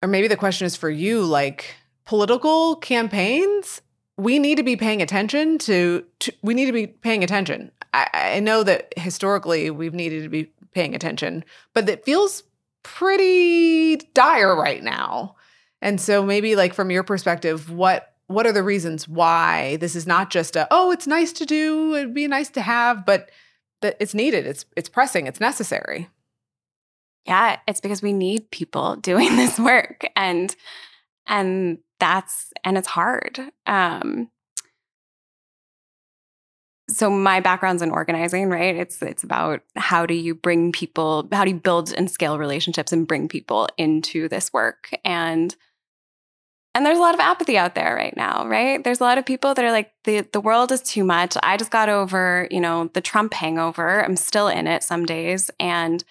or 0.02 0.08
maybe 0.08 0.28
the 0.28 0.38
question 0.38 0.66
is 0.66 0.76
for 0.76 0.90
you 0.90 1.24
like 1.24 1.76
political 2.06 2.76
campaigns 2.78 3.82
we 4.18 4.40
need 4.40 4.56
to 4.56 4.64
be 4.64 4.76
paying 4.76 5.02
attention 5.02 5.58
to, 5.58 6.06
to 6.20 6.34
we 6.44 6.54
need 6.54 6.68
to 6.68 6.72
be 6.72 6.86
paying 6.86 7.24
attention. 7.24 7.72
I, 7.94 8.08
I, 8.14 8.40
know 8.40 8.64
that 8.64 8.94
historically 8.96 9.72
we've 9.72 9.96
needed 9.96 10.24
to 10.24 10.30
be 10.30 10.52
paying 10.74 10.94
attention 10.94 11.44
but 11.74 11.90
it 11.90 12.06
feels 12.06 12.44
pretty 12.84 13.98
dire 14.14 14.56
right 14.56 14.84
now. 14.84 15.36
And 15.82 16.00
so 16.00 16.24
maybe 16.24 16.56
like 16.56 16.74
from 16.74 16.92
your 16.92 17.04
perspective 17.04 17.70
what 17.70 18.14
what 18.28 18.46
are 18.46 18.54
the 18.54 18.64
reasons 18.64 19.08
why 19.08 19.76
this 19.78 19.96
is 19.96 20.08
not 20.08 20.30
just 20.30 20.56
a 20.56 20.68
oh 20.72 20.92
it's 20.92 21.08
nice 21.08 21.34
to 21.34 21.46
do 21.46 21.96
it'd 21.96 22.14
be 22.14 22.28
nice 22.28 22.50
to 22.50 22.62
have 22.62 23.06
but 23.06 23.30
that 23.82 23.98
it's 24.00 24.14
needed 24.14 24.46
it's 24.48 24.64
it's 24.78 24.88
pressing 24.88 25.28
it's 25.28 25.42
necessary 25.42 26.08
yeah, 27.26 27.60
it's 27.68 27.82
because 27.82 28.02
we 28.02 28.14
need 28.14 28.50
people 28.52 28.96
doing 28.98 29.36
this 29.36 29.60
work 29.60 30.06
and 30.16 30.56
and 31.28 31.78
that's 32.00 32.52
and 32.64 32.78
it's 32.78 32.88
hard. 32.88 33.40
Um 33.66 34.30
so 36.90 37.10
my 37.10 37.40
background's 37.40 37.82
in 37.82 37.92
organizing, 37.92 38.50
right? 38.50 38.76
It's 38.76 39.02
it's 39.02 39.24
about 39.24 39.62
how 39.76 40.06
do 40.06 40.14
you 40.14 40.36
bring 40.36 40.72
people, 40.72 41.28
how 41.32 41.46
do 41.46 41.52
you 41.52 41.60
build 41.60 41.94
and 41.94 42.12
scale 42.12 42.38
relationships 42.38 42.92
and 42.92 43.08
bring 43.08 43.28
people 43.28 43.70
into 43.78 44.28
this 44.28 44.52
work 44.52 44.90
and 45.06 45.56
and 46.74 46.86
there's 46.86 46.98
a 46.98 47.02
lot 47.02 47.14
of 47.14 47.20
apathy 47.20 47.58
out 47.58 47.76
there 47.76 47.94
right 47.96 48.16
now, 48.16 48.48
right? 48.48 48.82
There's 48.82 49.02
a 49.02 49.04
lot 49.04 49.18
of 49.18 49.26
people 49.26 49.54
that 49.54 49.66
are 49.66 49.72
like, 49.72 49.92
the, 50.06 50.22
the 50.32 50.40
world 50.40 50.72
is 50.72 50.82
too 50.82 51.04
much. 51.04 51.36
I 51.44 51.58
just 51.58 51.70
got 51.70 51.90
over, 51.90 52.48
you 52.50 52.62
know, 52.62 52.90
the 52.94 53.02
Trump 53.02 53.34
hangover. 53.34 54.02
I'm 54.02 54.16
still 54.16 54.48
in 54.48 54.68
it 54.68 54.82
some 54.82 55.06
days 55.06 55.52
and 55.60 56.02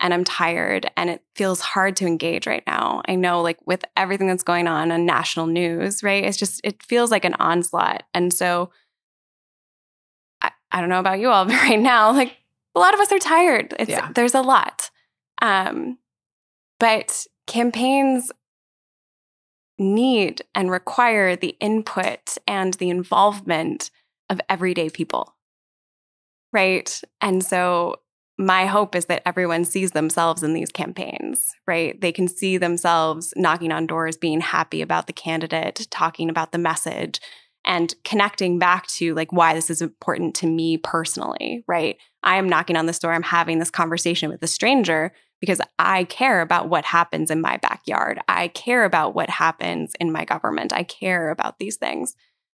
and 0.00 0.14
I'm 0.14 0.24
tired 0.24 0.90
and 0.96 1.10
it 1.10 1.22
feels 1.34 1.60
hard 1.60 1.96
to 1.96 2.06
engage 2.06 2.46
right 2.46 2.62
now. 2.66 3.02
I 3.08 3.14
know 3.14 3.42
like 3.42 3.58
with 3.66 3.84
everything 3.96 4.28
that's 4.28 4.42
going 4.42 4.68
on 4.68 4.92
on 4.92 5.06
national 5.06 5.46
news, 5.46 6.02
right? 6.02 6.24
It's 6.24 6.36
just 6.36 6.60
it 6.64 6.82
feels 6.82 7.10
like 7.10 7.24
an 7.24 7.34
onslaught. 7.34 8.04
And 8.14 8.32
so 8.32 8.70
I, 10.40 10.52
I 10.70 10.80
don't 10.80 10.88
know 10.88 11.00
about 11.00 11.18
you 11.18 11.30
all, 11.30 11.44
but 11.46 11.54
right 11.54 11.80
now, 11.80 12.12
like 12.12 12.36
a 12.74 12.78
lot 12.78 12.94
of 12.94 13.00
us 13.00 13.12
are 13.12 13.18
tired. 13.18 13.74
It's 13.78 13.90
yeah. 13.90 14.10
there's 14.14 14.34
a 14.34 14.42
lot. 14.42 14.90
Um, 15.42 15.98
but 16.78 17.26
campaigns 17.46 18.30
need 19.78 20.42
and 20.54 20.70
require 20.70 21.36
the 21.36 21.56
input 21.60 22.36
and 22.46 22.74
the 22.74 22.90
involvement 22.90 23.90
of 24.28 24.40
everyday 24.48 24.90
people. 24.90 25.34
Right. 26.52 27.00
And 27.20 27.44
so 27.44 28.00
my 28.38 28.66
hope 28.66 28.94
is 28.94 29.06
that 29.06 29.22
everyone 29.26 29.64
sees 29.64 29.90
themselves 29.90 30.44
in 30.44 30.54
these 30.54 30.70
campaigns, 30.70 31.52
right? 31.66 32.00
They 32.00 32.12
can 32.12 32.28
see 32.28 32.56
themselves 32.56 33.34
knocking 33.36 33.72
on 33.72 33.86
doors, 33.86 34.16
being 34.16 34.40
happy 34.40 34.80
about 34.80 35.08
the 35.08 35.12
candidate, 35.12 35.88
talking 35.90 36.30
about 36.30 36.52
the 36.52 36.58
message, 36.58 37.20
and 37.64 37.94
connecting 38.04 38.58
back 38.58 38.86
to 38.86 39.12
like 39.14 39.32
why 39.32 39.54
this 39.54 39.70
is 39.70 39.82
important 39.82 40.36
to 40.36 40.46
me 40.46 40.78
personally, 40.78 41.64
right? 41.66 41.96
I 42.22 42.36
am 42.36 42.48
knocking 42.48 42.76
on 42.76 42.86
this 42.86 43.00
door, 43.00 43.12
I'm 43.12 43.24
having 43.24 43.58
this 43.58 43.70
conversation 43.70 44.30
with 44.30 44.42
a 44.42 44.46
stranger 44.46 45.12
because 45.40 45.60
I 45.78 46.04
care 46.04 46.40
about 46.40 46.68
what 46.68 46.84
happens 46.84 47.30
in 47.30 47.40
my 47.40 47.56
backyard. 47.58 48.20
I 48.28 48.48
care 48.48 48.84
about 48.84 49.14
what 49.14 49.30
happens 49.30 49.94
in 50.00 50.12
my 50.12 50.24
government. 50.24 50.72
I 50.72 50.82
care 50.82 51.30
about 51.30 51.58
these 51.58 51.76
things. 51.76 52.14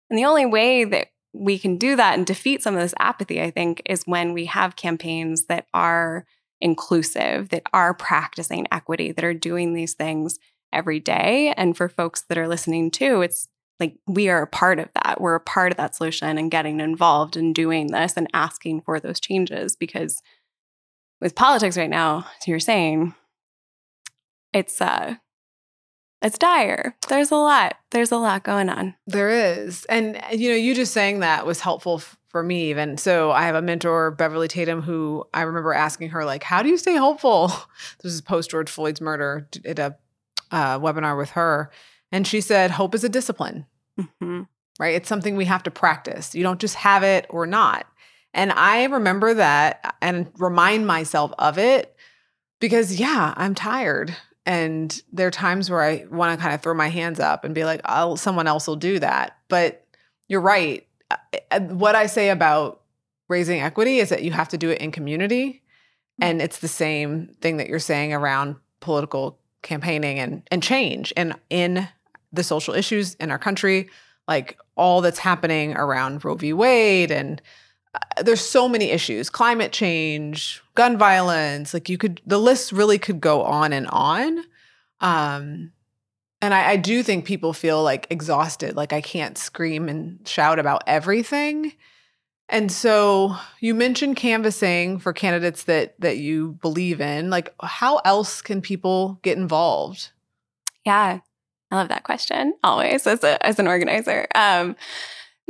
And 0.08 0.18
the 0.18 0.24
only 0.24 0.46
way 0.46 0.84
that 0.84 1.08
we 1.32 1.58
can 1.58 1.76
do 1.76 1.96
that 1.96 2.16
and 2.16 2.26
defeat 2.26 2.62
some 2.62 2.74
of 2.74 2.80
this 2.80 2.94
apathy, 2.98 3.40
I 3.40 3.50
think, 3.50 3.82
is 3.86 4.02
when 4.04 4.32
we 4.32 4.46
have 4.46 4.76
campaigns 4.76 5.46
that 5.46 5.66
are 5.72 6.26
inclusive, 6.60 7.50
that 7.50 7.62
are 7.72 7.94
practicing 7.94 8.66
equity, 8.70 9.12
that 9.12 9.24
are 9.24 9.34
doing 9.34 9.72
these 9.72 9.94
things 9.94 10.38
every 10.72 11.00
day. 11.00 11.54
And 11.56 11.76
for 11.76 11.88
folks 11.88 12.22
that 12.22 12.38
are 12.38 12.48
listening 12.48 12.90
too, 12.90 13.22
it's 13.22 13.48
like 13.78 13.96
we 14.06 14.28
are 14.28 14.42
a 14.42 14.46
part 14.46 14.78
of 14.78 14.88
that. 14.94 15.20
We're 15.20 15.36
a 15.36 15.40
part 15.40 15.72
of 15.72 15.78
that 15.78 15.94
solution 15.94 16.36
and 16.36 16.50
getting 16.50 16.80
involved 16.80 17.36
in 17.36 17.52
doing 17.52 17.88
this 17.88 18.14
and 18.16 18.28
asking 18.34 18.82
for 18.82 19.00
those 19.00 19.20
changes 19.20 19.74
because 19.74 20.20
with 21.20 21.34
politics 21.34 21.76
right 21.76 21.90
now, 21.90 22.26
as 22.40 22.48
you're 22.48 22.60
saying, 22.60 23.14
it's 24.52 24.80
uh 24.80 25.14
it's 26.22 26.38
dire. 26.38 26.96
There's 27.08 27.30
a 27.30 27.36
lot. 27.36 27.76
There's 27.90 28.12
a 28.12 28.18
lot 28.18 28.42
going 28.42 28.68
on. 28.68 28.94
There 29.06 29.30
is. 29.30 29.84
And 29.86 30.20
you 30.32 30.50
know, 30.50 30.56
you 30.56 30.74
just 30.74 30.92
saying 30.92 31.20
that 31.20 31.46
was 31.46 31.60
helpful 31.60 31.96
f- 31.96 32.18
for 32.28 32.42
me 32.42 32.70
even. 32.70 32.96
So 32.96 33.30
I 33.30 33.42
have 33.42 33.54
a 33.54 33.62
mentor, 33.62 34.10
Beverly 34.10 34.48
Tatum, 34.48 34.82
who 34.82 35.24
I 35.32 35.42
remember 35.42 35.72
asking 35.72 36.10
her 36.10 36.24
like, 36.24 36.42
"How 36.42 36.62
do 36.62 36.68
you 36.68 36.76
stay 36.76 36.96
hopeful?" 36.96 37.52
This 38.02 38.12
is 38.12 38.20
post 38.20 38.50
George 38.50 38.70
Floyd's 38.70 39.00
murder. 39.00 39.48
Did 39.50 39.78
a 39.78 39.96
uh, 40.50 40.78
webinar 40.78 41.16
with 41.16 41.30
her, 41.30 41.70
and 42.12 42.26
she 42.26 42.40
said, 42.40 42.72
"Hope 42.72 42.94
is 42.94 43.04
a 43.04 43.08
discipline." 43.08 43.66
Mm-hmm. 43.98 44.42
Right? 44.78 44.94
It's 44.94 45.08
something 45.08 45.36
we 45.36 45.44
have 45.44 45.62
to 45.64 45.70
practice. 45.70 46.34
You 46.34 46.42
don't 46.42 46.60
just 46.60 46.76
have 46.76 47.02
it 47.02 47.26
or 47.28 47.46
not. 47.46 47.86
And 48.32 48.52
I 48.52 48.84
remember 48.84 49.34
that 49.34 49.96
and 50.00 50.30
remind 50.38 50.86
myself 50.86 51.32
of 51.38 51.58
it 51.58 51.94
because, 52.60 52.98
yeah, 52.98 53.34
I'm 53.36 53.54
tired. 53.54 54.16
And 54.46 55.02
there 55.12 55.26
are 55.26 55.32
times 55.32 55.70
where 55.70 55.82
I 55.82 56.06
want 56.10 56.36
to 56.36 56.42
kind 56.42 56.54
of 56.54 56.62
throw 56.62 56.74
my 56.74 56.88
hands 56.88 57.20
up 57.20 57.44
and 57.44 57.54
be 57.54 57.64
like, 57.64 57.80
"Oh, 57.84 58.16
someone 58.16 58.46
else 58.46 58.66
will 58.66 58.76
do 58.76 58.98
that." 58.98 59.36
But 59.48 59.86
you're 60.28 60.40
right. 60.40 60.86
Uh, 61.10 61.16
uh, 61.50 61.60
what 61.60 61.94
I 61.94 62.06
say 62.06 62.30
about 62.30 62.80
raising 63.28 63.60
equity 63.60 63.98
is 63.98 64.08
that 64.08 64.22
you 64.22 64.32
have 64.32 64.48
to 64.48 64.58
do 64.58 64.70
it 64.70 64.80
in 64.80 64.92
community, 64.92 65.62
mm. 66.20 66.24
and 66.26 66.40
it's 66.42 66.58
the 66.58 66.68
same 66.68 67.28
thing 67.40 67.58
that 67.58 67.68
you're 67.68 67.78
saying 67.78 68.14
around 68.14 68.56
political 68.80 69.38
campaigning 69.62 70.18
and 70.18 70.42
and 70.50 70.62
change 70.62 71.12
and 71.16 71.34
in 71.50 71.86
the 72.32 72.44
social 72.44 72.74
issues 72.74 73.14
in 73.16 73.30
our 73.30 73.38
country, 73.38 73.90
like 74.26 74.58
all 74.76 75.00
that's 75.00 75.18
happening 75.18 75.74
around 75.76 76.24
Roe 76.24 76.34
v. 76.34 76.52
Wade 76.52 77.10
and 77.10 77.42
there's 78.22 78.40
so 78.40 78.68
many 78.68 78.90
issues 78.90 79.30
climate 79.30 79.72
change 79.72 80.62
gun 80.74 80.96
violence 80.96 81.74
like 81.74 81.88
you 81.88 81.98
could 81.98 82.20
the 82.26 82.38
list 82.38 82.72
really 82.72 82.98
could 82.98 83.20
go 83.20 83.42
on 83.42 83.72
and 83.72 83.86
on. 83.88 84.44
Um 85.00 85.72
and 86.42 86.54
I, 86.54 86.70
I 86.70 86.76
do 86.76 87.02
think 87.02 87.24
people 87.24 87.52
feel 87.52 87.82
like 87.82 88.06
exhausted 88.08 88.76
like 88.76 88.92
i 88.92 89.00
can't 89.00 89.36
scream 89.36 89.88
and 89.88 90.26
shout 90.26 90.58
about 90.58 90.82
everything. 90.86 91.72
And 92.52 92.72
so 92.72 93.36
you 93.60 93.76
mentioned 93.76 94.16
canvassing 94.16 94.98
for 94.98 95.12
candidates 95.12 95.64
that 95.64 95.94
that 96.00 96.18
you 96.18 96.58
believe 96.60 97.00
in. 97.00 97.30
Like 97.30 97.54
how 97.60 97.98
else 97.98 98.42
can 98.42 98.60
people 98.60 99.18
get 99.22 99.36
involved? 99.36 100.10
Yeah 100.84 101.20
i 101.72 101.76
love 101.76 101.88
that 101.88 102.02
question 102.02 102.54
always 102.64 103.06
as 103.06 103.24
a 103.24 103.44
as 103.44 103.58
an 103.58 103.66
organizer. 103.66 104.26
Um 104.34 104.76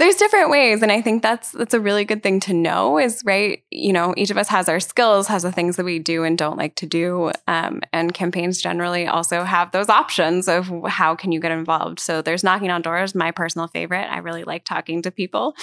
there's 0.01 0.17
different 0.17 0.51
ways 0.51 0.83
and 0.83 0.91
i 0.91 1.01
think 1.01 1.23
that's 1.23 1.53
that's 1.53 1.75
a 1.75 1.81
really 1.81 2.05
good 2.05 2.23
thing 2.23 2.41
to 2.41 2.53
know 2.53 2.99
is 2.99 3.23
right 3.25 3.63
you 3.71 3.93
know 3.93 4.13
each 4.17 4.31
of 4.31 4.37
us 4.37 4.49
has 4.49 4.69
our 4.69 4.81
skills 4.81 5.29
has 5.29 5.43
the 5.43 5.53
things 5.53 5.77
that 5.77 5.85
we 5.85 5.99
do 5.99 6.25
and 6.25 6.37
don't 6.37 6.57
like 6.57 6.75
to 6.75 6.87
do 6.87 7.31
um, 7.47 7.81
and 7.93 8.15
campaigns 8.15 8.61
generally 8.61 9.07
also 9.07 9.45
have 9.45 9.71
those 9.73 9.89
options 9.89 10.49
of 10.49 10.71
how 10.87 11.15
can 11.15 11.33
you 11.33 11.41
get 11.41 11.53
involved. 11.53 12.01
So 12.01 12.23
there's 12.23 12.45
knocking 12.45 12.71
on 12.71 12.83
doors 12.83 13.15
my 13.15 13.31
personal 13.31 13.69
favorite. 13.69 14.07
I 14.11 14.19
really 14.19 14.45
like 14.45 14.65
talking 14.65 15.03
to 15.03 15.11
people. 15.11 15.55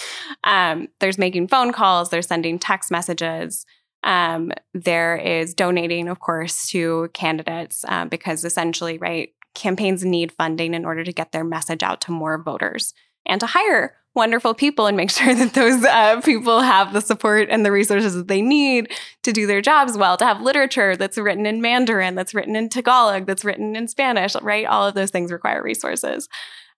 Um, 0.43 0.87
there's 0.99 1.17
making 1.17 1.47
phone 1.47 1.71
calls 1.71 2.09
there's 2.09 2.27
sending 2.27 2.59
text 2.59 2.91
messages. 2.91 3.65
Um, 4.03 4.51
there 4.73 5.17
is 5.17 5.53
donating 5.53 6.07
of 6.07 6.19
course 6.19 6.67
to 6.67 7.09
candidates 7.13 7.83
uh, 7.87 8.05
because 8.05 8.45
essentially 8.45 8.97
right 8.97 9.29
campaigns 9.55 10.05
need 10.05 10.31
funding 10.31 10.75
in 10.75 10.85
order 10.85 11.03
to 11.03 11.11
get 11.11 11.31
their 11.31 11.43
message 11.43 11.81
out 11.81 12.01
to 12.01 12.11
more 12.11 12.41
voters 12.41 12.93
and 13.25 13.41
to 13.41 13.47
hire 13.47 13.95
wonderful 14.17 14.53
people 14.53 14.87
and 14.87 14.97
make 14.97 15.09
sure 15.11 15.33
that 15.33 15.53
those 15.53 15.81
uh, 15.85 16.19
people 16.21 16.59
have 16.59 16.91
the 16.91 16.99
support 16.99 17.47
and 17.49 17.65
the 17.65 17.71
resources 17.71 18.15
that 18.15 18.27
they 18.27 18.41
need 18.41 18.91
to 19.23 19.31
do 19.31 19.47
their 19.47 19.61
jobs 19.61 19.97
well, 19.97 20.17
to 20.17 20.25
have 20.25 20.41
literature 20.41 20.97
that's 20.97 21.17
written 21.17 21.45
in 21.45 21.61
Mandarin, 21.61 22.15
that's 22.15 22.33
written 22.33 22.55
in 22.55 22.67
Tagalog, 22.67 23.25
that's 23.25 23.45
written 23.45 23.75
in 23.77 23.87
Spanish, 23.87 24.35
right? 24.41 24.65
All 24.65 24.85
of 24.85 24.95
those 24.95 25.11
things 25.11 25.31
require 25.31 25.63
resources. 25.63 26.27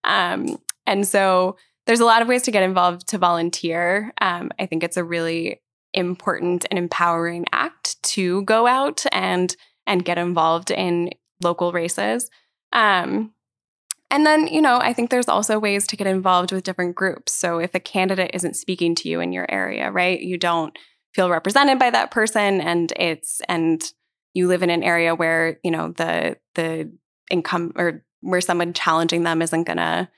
Um, 0.03 0.59
and 0.85 1.07
so 1.07 1.57
there's 1.87 1.99
a 1.99 2.05
lot 2.05 2.21
of 2.21 2.27
ways 2.27 2.43
to 2.43 2.51
get 2.51 2.61
involved 2.61 3.07
to 3.07 3.17
volunteer. 3.17 4.13
Um, 4.21 4.51
I 4.59 4.67
think 4.67 4.83
it's 4.83 4.97
a 4.97 5.03
really 5.03 5.61
important 5.93 6.65
and 6.69 6.77
empowering 6.77 7.45
act 7.51 8.01
to 8.03 8.43
go 8.43 8.67
out 8.67 9.05
and 9.11 9.55
and 9.87 10.05
get 10.05 10.19
involved 10.19 10.69
in 10.69 11.09
local 11.41 11.71
races. 11.71 12.29
Um, 12.73 13.33
and 14.11 14.25
then, 14.25 14.47
you 14.47 14.61
know, 14.61 14.79
I 14.79 14.93
think 14.93 15.09
there's 15.09 15.27
also 15.27 15.59
ways 15.59 15.85
to 15.87 15.97
get 15.97 16.07
involved 16.07 16.51
with 16.51 16.63
different 16.63 16.95
groups. 16.95 17.31
So 17.31 17.59
if 17.59 17.75
a 17.75 17.79
candidate 17.79 18.31
isn't 18.33 18.55
speaking 18.55 18.95
to 18.95 19.09
you 19.09 19.19
in 19.19 19.31
your 19.31 19.45
area, 19.49 19.91
right, 19.91 20.19
you 20.19 20.37
don't 20.37 20.77
feel 21.13 21.29
represented 21.29 21.79
by 21.79 21.89
that 21.91 22.11
person 22.11 22.61
and 22.61 22.93
it's 22.95 23.41
and 23.47 23.83
you 24.33 24.47
live 24.47 24.63
in 24.63 24.69
an 24.69 24.83
area 24.83 25.15
where, 25.15 25.59
you 25.63 25.71
know, 25.71 25.91
the 25.91 26.37
the 26.55 26.91
income 27.29 27.73
or 27.75 28.03
where 28.21 28.41
someone 28.41 28.73
challenging 28.73 29.23
them 29.23 29.41
isn't 29.41 29.63
going 29.63 29.77
to 29.77 30.09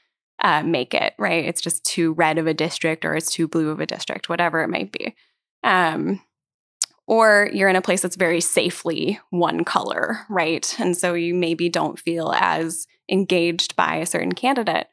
uh, 0.41 0.63
make 0.63 0.93
it, 0.93 1.13
right? 1.19 1.45
It's 1.45 1.61
just 1.61 1.83
too 1.85 2.13
red 2.13 2.37
of 2.37 2.47
a 2.47 2.53
district 2.53 3.05
or 3.05 3.15
it's 3.15 3.31
too 3.31 3.47
blue 3.47 3.69
of 3.69 3.79
a 3.79 3.85
district, 3.85 4.27
whatever 4.27 4.63
it 4.63 4.69
might 4.69 4.91
be. 4.91 5.15
Um, 5.63 6.21
or 7.11 7.49
you're 7.51 7.67
in 7.67 7.75
a 7.75 7.81
place 7.81 8.01
that's 8.01 8.15
very 8.15 8.39
safely 8.39 9.19
one 9.31 9.65
color, 9.65 10.19
right? 10.29 10.73
And 10.79 10.95
so 10.95 11.13
you 11.13 11.35
maybe 11.35 11.67
don't 11.67 11.99
feel 11.99 12.31
as 12.37 12.87
engaged 13.09 13.75
by 13.75 13.97
a 13.97 14.05
certain 14.05 14.31
candidate. 14.31 14.87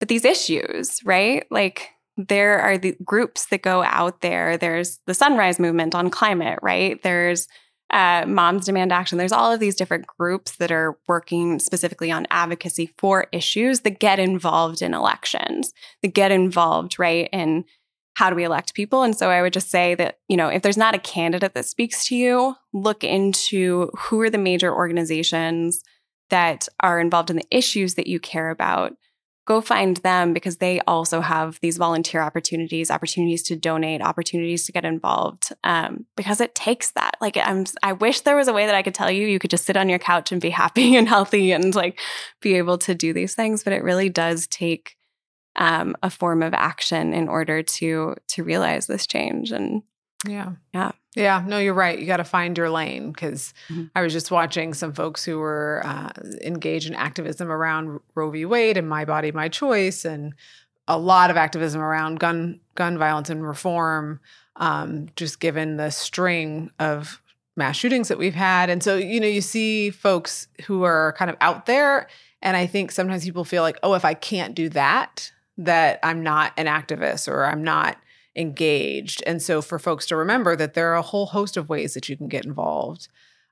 But 0.00 0.08
these 0.08 0.24
issues, 0.24 1.04
right? 1.04 1.44
Like 1.50 1.90
there 2.16 2.60
are 2.60 2.78
the 2.78 2.96
groups 3.04 3.44
that 3.46 3.60
go 3.60 3.82
out 3.82 4.22
there. 4.22 4.56
There's 4.56 5.00
the 5.06 5.12
Sunrise 5.12 5.58
Movement 5.58 5.94
on 5.94 6.08
climate, 6.08 6.60
right? 6.62 7.02
There's 7.02 7.46
uh, 7.90 8.24
Moms 8.26 8.64
Demand 8.64 8.90
Action. 8.90 9.18
There's 9.18 9.30
all 9.30 9.52
of 9.52 9.60
these 9.60 9.76
different 9.76 10.06
groups 10.06 10.56
that 10.56 10.72
are 10.72 10.98
working 11.06 11.58
specifically 11.58 12.10
on 12.10 12.26
advocacy 12.30 12.94
for 12.96 13.26
issues 13.32 13.80
that 13.80 14.00
get 14.00 14.18
involved 14.18 14.80
in 14.80 14.94
elections, 14.94 15.74
that 16.00 16.14
get 16.14 16.32
involved, 16.32 16.98
right, 16.98 17.28
in 17.34 17.66
how 18.14 18.30
do 18.30 18.36
we 18.36 18.44
elect 18.44 18.74
people? 18.74 19.02
And 19.02 19.16
so 19.16 19.30
I 19.30 19.42
would 19.42 19.52
just 19.52 19.70
say 19.70 19.94
that, 19.96 20.18
you 20.28 20.36
know, 20.36 20.48
if 20.48 20.62
there's 20.62 20.76
not 20.76 20.94
a 20.94 20.98
candidate 20.98 21.54
that 21.54 21.66
speaks 21.66 22.06
to 22.08 22.16
you, 22.16 22.54
look 22.72 23.02
into 23.02 23.90
who 23.98 24.20
are 24.20 24.30
the 24.30 24.38
major 24.38 24.72
organizations 24.72 25.82
that 26.30 26.68
are 26.80 27.00
involved 27.00 27.30
in 27.30 27.36
the 27.36 27.46
issues 27.50 27.94
that 27.94 28.06
you 28.06 28.18
care 28.18 28.50
about. 28.50 28.94
go 29.46 29.60
find 29.60 29.98
them 29.98 30.32
because 30.32 30.56
they 30.56 30.80
also 30.86 31.20
have 31.20 31.58
these 31.60 31.76
volunteer 31.76 32.22
opportunities, 32.22 32.90
opportunities 32.90 33.42
to 33.42 33.54
donate, 33.54 34.00
opportunities 34.00 34.64
to 34.64 34.72
get 34.72 34.86
involved. 34.86 35.52
Um, 35.64 36.06
because 36.16 36.40
it 36.40 36.54
takes 36.54 36.92
that. 36.92 37.16
Like 37.20 37.36
I'm, 37.36 37.66
I 37.82 37.92
wish 37.92 38.22
there 38.22 38.36
was 38.36 38.48
a 38.48 38.54
way 38.54 38.64
that 38.64 38.74
I 38.74 38.82
could 38.82 38.94
tell 38.94 39.10
you 39.10 39.26
you 39.26 39.38
could 39.38 39.50
just 39.50 39.66
sit 39.66 39.76
on 39.76 39.90
your 39.90 39.98
couch 39.98 40.32
and 40.32 40.40
be 40.40 40.48
happy 40.48 40.96
and 40.96 41.06
healthy 41.14 41.52
and 41.52 41.74
like 41.74 42.00
be 42.40 42.54
able 42.54 42.78
to 42.78 42.94
do 42.94 43.12
these 43.12 43.34
things, 43.34 43.62
but 43.62 43.74
it 43.74 43.84
really 43.84 44.08
does 44.08 44.46
take 44.46 44.96
um, 45.56 45.96
a 46.02 46.10
form 46.10 46.42
of 46.42 46.54
action 46.54 47.12
in 47.12 47.28
order 47.28 47.62
to 47.62 48.16
to 48.28 48.44
realize 48.44 48.86
this 48.86 49.06
change. 49.06 49.52
And 49.52 49.82
yeah, 50.26 50.52
yeah, 50.72 50.92
yeah. 51.14 51.44
No, 51.46 51.58
you're 51.58 51.74
right. 51.74 51.98
You 51.98 52.06
got 52.06 52.16
to 52.16 52.24
find 52.24 52.56
your 52.56 52.70
lane 52.70 53.12
because 53.12 53.52
mm-hmm. 53.68 53.84
I 53.94 54.02
was 54.02 54.12
just 54.12 54.30
watching 54.30 54.74
some 54.74 54.92
folks 54.92 55.24
who 55.24 55.38
were 55.38 55.82
uh, 55.84 56.10
engaged 56.42 56.88
in 56.88 56.94
activism 56.94 57.50
around 57.50 58.00
Roe 58.14 58.30
v. 58.30 58.44
Wade 58.44 58.76
and 58.76 58.88
My 58.88 59.04
Body, 59.04 59.32
My 59.32 59.48
Choice, 59.48 60.04
and 60.04 60.34
a 60.88 60.98
lot 60.98 61.30
of 61.30 61.36
activism 61.36 61.80
around 61.80 62.20
gun 62.20 62.60
gun 62.74 62.98
violence 62.98 63.30
and 63.30 63.46
reform. 63.46 64.20
Um, 64.56 65.08
just 65.16 65.40
given 65.40 65.78
the 65.78 65.90
string 65.90 66.70
of 66.78 67.20
mass 67.56 67.76
shootings 67.76 68.08
that 68.08 68.18
we've 68.18 68.34
had, 68.34 68.70
and 68.70 68.82
so 68.82 68.96
you 68.96 69.20
know, 69.20 69.26
you 69.26 69.40
see 69.40 69.90
folks 69.90 70.48
who 70.66 70.84
are 70.84 71.12
kind 71.18 71.30
of 71.30 71.36
out 71.40 71.66
there, 71.66 72.08
and 72.40 72.56
I 72.56 72.66
think 72.66 72.92
sometimes 72.92 73.24
people 73.24 73.44
feel 73.44 73.62
like, 73.62 73.78
oh, 73.82 73.94
if 73.94 74.04
I 74.04 74.14
can't 74.14 74.54
do 74.54 74.68
that, 74.70 75.32
that 75.58 76.00
I'm 76.02 76.22
not 76.22 76.52
an 76.56 76.66
activist 76.66 77.28
or 77.28 77.44
I'm 77.44 77.62
not 77.62 77.96
engaged. 78.36 79.22
And 79.26 79.40
so 79.40 79.62
for 79.62 79.78
folks 79.78 80.06
to 80.06 80.16
remember 80.16 80.56
that 80.56 80.74
there 80.74 80.90
are 80.92 80.96
a 80.96 81.02
whole 81.02 81.26
host 81.26 81.56
of 81.56 81.68
ways 81.68 81.94
that 81.94 82.08
you 82.08 82.16
can 82.16 82.28
get 82.28 82.44
involved. 82.44 83.08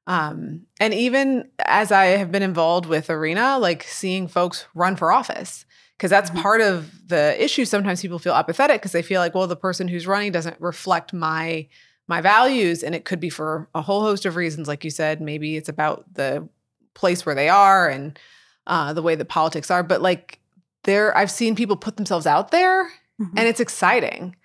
Um, 0.07 0.63
and 0.81 0.93
even 0.93 1.49
as 1.65 1.93
I 1.93 2.07
have 2.07 2.33
been 2.33 2.43
involved 2.43 2.87
with 2.87 3.09
Arena, 3.09 3.59
like 3.59 3.85
seeing 3.85 4.27
folks 4.27 4.67
run 4.75 4.97
for 4.97 5.13
office, 5.13 5.65
because 5.97 6.11
that's 6.11 6.31
mm-hmm. 6.31 6.43
part 6.43 6.61
of 6.61 7.09
the 7.09 7.43
issue. 7.43 7.65
Sometimes 7.65 8.03
people 8.03 8.19
feel 8.19 8.35
apathetic 8.35 8.81
because 8.81 8.91
they 8.91 9.03
feel 9.03 9.21
like, 9.21 9.37
well, 9.37 9.47
the 9.47 9.55
person 9.55 9.87
who's 9.87 10.07
running 10.07 10.33
doesn't 10.33 10.61
reflect 10.61 11.13
my 11.13 11.69
my 12.09 12.21
values, 12.21 12.83
and 12.83 12.97
it 12.97 13.05
could 13.05 13.21
be 13.21 13.31
for 13.31 13.69
a 13.77 13.81
whole 13.81 14.01
host 14.03 14.27
of 14.27 14.35
reasons. 14.35 14.67
Like 14.67 14.83
you 14.83 14.91
said, 14.91 15.21
maybe 15.21 15.57
it's 15.57 15.69
about 15.69 16.13
the 16.13 16.49
place 16.95 17.25
where 17.25 17.37
they 17.37 17.49
are 17.49 17.89
and 17.89 18.19
uh, 18.67 18.93
the 18.93 19.03
way 19.03 19.15
that 19.15 19.27
politics 19.27 19.71
are. 19.71 19.85
But 19.85 20.03
like 20.03 20.41
there 20.85 21.17
I've 21.17 21.31
seen 21.31 21.55
people 21.55 21.77
put 21.77 21.97
themselves 21.97 22.27
out 22.27 22.51
there 22.51 22.85
mm-hmm. 23.21 23.37
and 23.37 23.49
it's 23.49 23.61
exciting. 23.61 24.37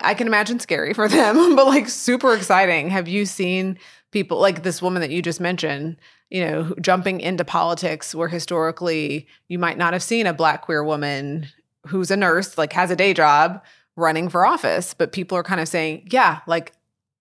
I 0.00 0.14
can 0.14 0.26
imagine 0.26 0.60
scary 0.60 0.92
for 0.92 1.08
them, 1.10 1.56
but 1.56 1.66
like 1.66 1.88
super 1.88 2.34
exciting. 2.34 2.90
Have 2.90 3.08
you 3.08 3.26
seen 3.26 3.78
people 4.10 4.38
like 4.38 4.62
this 4.62 4.80
woman 4.80 5.00
that 5.00 5.10
you 5.10 5.22
just 5.22 5.40
mentioned, 5.40 5.96
you 6.30 6.44
know, 6.44 6.74
jumping 6.80 7.20
into 7.20 7.44
politics 7.44 8.14
where 8.14 8.28
historically 8.28 9.26
you 9.48 9.58
might 9.58 9.78
not 9.78 9.92
have 9.92 10.02
seen 10.02 10.26
a 10.26 10.34
black 10.34 10.62
queer 10.62 10.84
woman 10.84 11.48
who's 11.86 12.10
a 12.10 12.16
nurse, 12.16 12.56
like 12.56 12.72
has 12.72 12.90
a 12.90 12.96
day 12.96 13.12
job 13.12 13.62
running 13.96 14.28
for 14.28 14.44
office, 14.44 14.94
but 14.94 15.12
people 15.12 15.36
are 15.38 15.42
kind 15.42 15.60
of 15.60 15.68
saying, 15.68 16.08
yeah, 16.10 16.40
like 16.46 16.72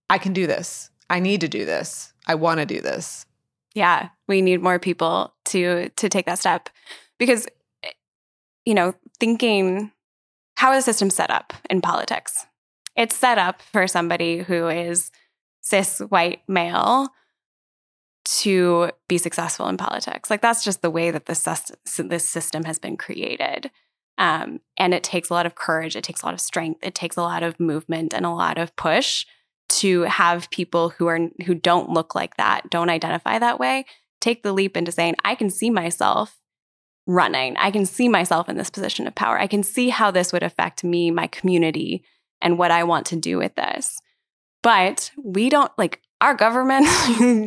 I 0.10 0.18
can 0.18 0.34
do 0.34 0.48
this. 0.48 0.90
I 1.10 1.20
need 1.20 1.42
to 1.42 1.48
do 1.48 1.66
this. 1.66 2.14
I 2.28 2.36
want 2.36 2.60
to 2.60 2.66
do 2.66 2.82
this. 2.82 3.26
Yeah, 3.76 4.10
we 4.28 4.42
need 4.42 4.62
more 4.62 4.80
people 4.80 5.34
to 5.46 5.90
to 5.90 6.10
take 6.10 6.26
that 6.28 6.40
step 6.40 6.70
because 7.18 7.48
you 8.66 8.74
know, 8.74 8.94
thinking 9.20 9.92
how 10.58 10.72
is 10.74 10.86
the 10.86 10.94
system 10.94 11.10
set 11.10 11.30
up 11.30 11.54
in 11.70 11.82
politics? 11.82 12.46
It's 12.96 13.16
set 13.16 13.38
up 13.38 13.62
for 13.62 13.88
somebody 13.88 14.40
who 14.40 14.68
is 14.68 15.12
cis 15.62 16.00
white 16.00 16.42
male 16.48 17.10
to 18.26 18.92
be 19.08 19.18
successful 19.18 19.68
in 19.68 19.78
politics. 19.78 20.30
Like 20.30 20.42
that's 20.42 20.64
just 20.64 20.82
the 20.82 20.90
way 20.90 21.12
that 21.12 21.26
this 21.26 21.48
this 21.98 22.28
system 22.28 22.64
has 22.64 22.80
been 22.80 22.98
created. 22.98 23.72
Um, 24.18 24.60
and 24.78 24.94
it 24.94 25.04
takes 25.04 25.30
a 25.30 25.34
lot 25.34 25.46
of 25.46 25.56
courage. 25.56 25.96
It 25.96 26.04
takes 26.04 26.22
a 26.22 26.26
lot 26.26 26.36
of 26.36 26.42
strength. 26.42 26.80
It 26.84 26.94
takes 26.94 27.18
a 27.18 27.22
lot 27.22 27.44
of 27.44 27.60
movement 27.60 28.14
and 28.14 28.26
a 28.26 28.32
lot 28.32 28.58
of 28.58 28.76
push 28.76 29.26
to 29.70 30.02
have 30.02 30.52
people 30.52 30.90
who 30.90 31.08
are 31.08 31.20
who 31.46 31.56
don't 31.56 31.90
look 31.90 32.14
like 32.14 32.38
that, 32.38 32.70
don't 32.70 32.90
identify 32.90 33.40
that 33.40 33.60
way, 33.60 33.86
take 34.22 34.44
the 34.44 34.54
leap 34.54 34.78
into 34.78 34.92
saying, 34.92 35.16
I 35.26 35.36
can 35.36 35.50
see 35.50 35.70
myself 35.70 36.38
running. 37.06 37.58
I 37.58 37.72
can 37.72 37.86
see 37.86 38.08
myself 38.08 38.50
in 38.50 38.58
this 38.58 38.70
position 38.70 39.08
of 39.08 39.16
power. 39.16 39.38
I 39.38 39.48
can 39.48 39.64
see 39.64 39.90
how 39.90 40.12
this 40.12 40.32
would 40.32 40.44
affect 40.44 40.84
me, 40.84 41.12
my 41.12 41.28
community, 41.28 42.04
and 42.42 42.58
what 42.58 42.72
I 42.72 42.84
want 42.84 43.06
to 43.08 43.16
do 43.16 43.38
with 43.38 43.56
this. 43.56 44.00
But 44.62 45.12
we 45.22 45.50
don't 45.50 45.72
like 45.78 46.02
our 46.22 46.34
government. 46.34 46.88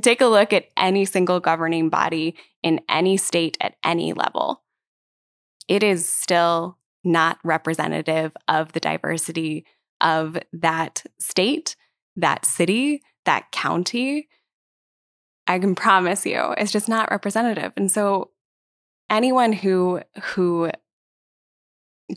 take 0.02 0.20
a 0.20 0.26
look 0.26 0.52
at 0.52 0.66
any 0.76 1.04
single 1.04 1.40
governing 1.40 1.88
body 1.88 2.36
in 2.62 2.80
any 2.88 3.16
state 3.16 3.56
at 3.60 3.76
any 3.82 4.12
level. 4.12 4.62
It 5.66 5.82
is 5.82 6.08
still 6.08 6.78
not 7.02 7.38
representative 7.42 8.36
of 8.48 8.72
the 8.72 8.80
diversity 8.80 9.64
of 10.00 10.38
that 10.52 11.04
state, 11.18 11.76
that 12.16 12.44
city, 12.44 13.02
that 13.24 13.50
county. 13.52 14.28
I 15.46 15.58
can 15.58 15.74
promise 15.74 16.26
you, 16.26 16.54
it's 16.58 16.72
just 16.72 16.88
not 16.88 17.10
representative. 17.10 17.72
And 17.76 17.90
so 17.90 18.30
anyone 19.10 19.52
who 19.52 20.00
who 20.22 20.70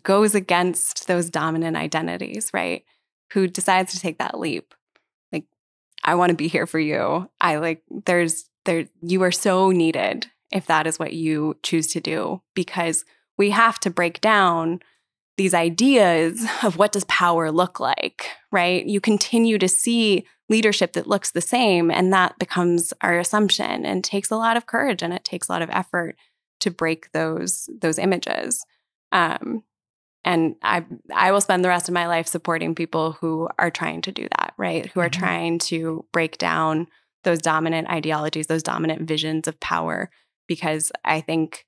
goes 0.04 0.36
against 0.36 1.08
those 1.08 1.30
dominant 1.30 1.76
identities, 1.76 2.52
right? 2.54 2.84
Who 3.34 3.48
decides 3.48 3.94
to 3.94 4.00
take 4.00 4.20
that 4.20 4.40
leap. 4.40 4.74
Like 5.32 5.46
I 6.04 6.16
want 6.16 6.30
to 6.30 6.36
be 6.36 6.48
here 6.48 6.68
for 6.68 6.80
you. 6.80 7.30
I 7.42 7.58
like 7.58 7.84
there's 8.06 8.50
there 8.66 8.86
you 9.02 9.24
are 9.24 9.32
so 9.32 9.72
needed 9.72 10.28
if 10.52 10.66
that 10.66 10.88
is 10.88 11.00
what 11.00 11.14
you 11.14 11.58
choose 11.64 11.88
to 11.88 12.00
do 12.00 12.42
because 12.56 13.06
we 13.38 13.52
have 13.52 13.80
to 13.80 13.90
break 13.90 14.20
down 14.22 14.80
these 15.38 15.54
ideas 15.54 16.46
of 16.64 16.78
what 16.78 16.92
does 16.92 17.06
power 17.06 17.52
look 17.52 17.80
like, 17.80 18.28
right? 18.52 18.86
You 18.86 19.00
continue 19.00 19.58
to 19.58 19.70
see 19.70 20.26
leadership 20.50 20.94
that 20.94 21.08
looks 21.08 21.32
the 21.32 21.42
same 21.42 21.90
and 21.90 22.12
that 22.12 22.38
becomes 22.40 22.92
our 23.02 23.18
assumption 23.20 23.86
and 23.86 24.04
takes 24.04 24.32
a 24.32 24.36
lot 24.36 24.58
of 24.58 24.66
courage 24.66 25.02
and 25.02 25.14
it 25.14 25.24
takes 25.24 25.48
a 25.48 25.52
lot 25.52 25.62
of 25.62 25.70
effort 25.70 26.18
to 26.60 26.72
break 26.72 27.12
those 27.12 27.70
those 27.82 27.98
images. 27.98 28.66
Um, 29.12 29.64
and 30.26 30.56
I 30.62 30.86
I 31.14 31.32
will 31.32 31.42
spend 31.42 31.64
the 31.64 31.70
rest 31.70 31.88
of 31.88 31.94
my 31.94 32.08
life 32.08 32.28
supporting 32.28 32.76
people 32.76 33.14
who 33.14 33.50
are 33.58 33.72
trying 33.72 34.02
to 34.02 34.12
do 34.12 34.28
that, 34.38 34.54
right? 34.58 34.88
Who 34.88 35.00
are 35.00 35.10
mm-hmm. 35.10 35.20
trying 35.20 35.60
to 35.60 36.06
break 36.12 36.38
down 36.38 36.88
those 37.24 37.40
dominant 37.40 37.90
ideologies, 37.90 38.48
those 38.48 38.64
dominant 38.64 39.08
visions 39.08 39.48
of 39.48 39.60
power, 39.60 40.10
because 40.48 40.92
I 41.04 41.22
think 41.22 41.66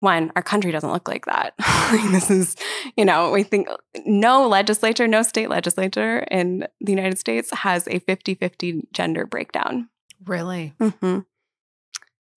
one, 0.00 0.32
our 0.34 0.42
country 0.42 0.72
doesn't 0.72 0.92
look 0.92 1.08
like 1.08 1.26
that. 1.26 1.54
this 2.10 2.30
is, 2.30 2.56
you 2.96 3.04
know, 3.04 3.30
we 3.30 3.42
think 3.42 3.68
no 4.06 4.48
legislature, 4.48 5.06
no 5.06 5.22
state 5.22 5.50
legislature 5.50 6.20
in 6.30 6.66
the 6.80 6.92
United 6.92 7.18
States 7.18 7.50
has 7.52 7.86
a 7.88 7.98
50 8.00 8.34
50 8.34 8.88
gender 8.92 9.26
breakdown. 9.26 9.88
Really? 10.24 10.74
Mm-hmm. 10.80 11.20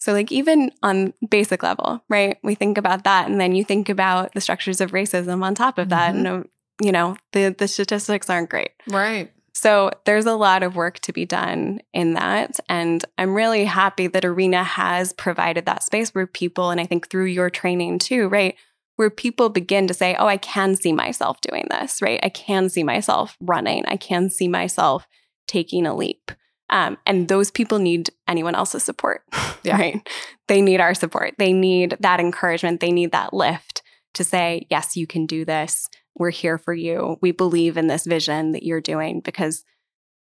So, 0.04 0.12
like, 0.12 0.34
even 0.34 0.70
on 0.84 1.14
basic 1.30 1.64
level, 1.64 2.04
right? 2.10 2.38
We 2.44 2.56
think 2.56 2.78
about 2.78 3.06
that. 3.06 3.30
And 3.30 3.40
then 3.40 3.56
you 3.56 3.64
think 3.64 3.88
about 3.88 4.34
the 4.34 4.42
structures 4.42 4.82
of 4.82 4.92
racism 4.92 5.42
on 5.42 5.56
top 5.56 5.78
of 5.78 5.88
that. 5.90 6.14
Mm-hmm. 6.14 6.26
And, 6.26 6.50
you 6.82 6.92
know, 6.92 7.16
the, 7.32 7.56
the 7.58 7.70
statistics 7.70 8.30
aren't 8.30 8.50
great. 8.50 8.72
Right. 8.86 9.32
So, 9.54 9.92
there's 10.04 10.26
a 10.26 10.36
lot 10.36 10.62
of 10.62 10.76
work 10.76 11.00
to 11.04 11.14
be 11.14 11.24
done 11.26 11.80
in 11.94 12.16
that. 12.16 12.60
And 12.68 13.06
I'm 13.18 13.34
really 13.34 13.64
happy 13.64 14.08
that 14.08 14.26
Arena 14.26 14.62
has 14.62 15.14
provided 15.14 15.66
that 15.68 15.84
space 15.84 16.14
where 16.14 16.28
people, 16.28 16.70
and 16.70 16.82
I 16.82 16.86
think 16.86 17.10
through 17.10 17.28
your 17.28 17.50
training 17.50 18.00
too, 18.00 18.28
right? 18.28 18.58
Where 18.98 19.10
people 19.10 19.48
begin 19.48 19.88
to 19.88 19.94
say, 19.94 20.18
oh, 20.20 20.28
I 20.28 20.36
can 20.36 20.76
see 20.76 20.92
myself 20.92 21.40
doing 21.40 21.68
this, 21.70 22.02
right? 22.02 22.20
I 22.22 22.28
can 22.28 22.68
see 22.68 22.84
myself 22.84 23.38
running. 23.40 23.86
I 23.88 23.96
can 23.96 24.30
see 24.30 24.50
myself 24.50 25.08
taking 25.48 25.86
a 25.86 25.96
leap. 25.96 26.34
Um, 26.74 26.98
and 27.06 27.28
those 27.28 27.52
people 27.52 27.78
need 27.78 28.10
anyone 28.28 28.56
else's 28.56 28.84
support, 28.84 29.22
yeah. 29.64 29.78
right? 29.78 30.10
They 30.48 30.60
need 30.60 30.82
our 30.82 30.96
support. 30.96 31.36
They 31.38 31.54
need 31.54 31.96
that 32.00 32.20
encouragement. 32.20 32.82
They 32.82 32.92
need 32.92 33.12
that 33.12 33.32
lift 33.32 33.84
to 34.16 34.24
say, 34.24 34.66
yes, 34.72 34.98
you 34.98 35.06
can 35.06 35.28
do 35.28 35.46
this. 35.46 35.88
We're 36.16 36.32
here 36.32 36.58
for 36.58 36.74
you. 36.74 37.18
We 37.22 37.32
believe 37.32 37.78
in 37.78 37.88
this 37.88 38.06
vision 38.06 38.54
that 38.54 38.64
you're 38.64 38.82
doing 38.82 39.22
because 39.22 39.64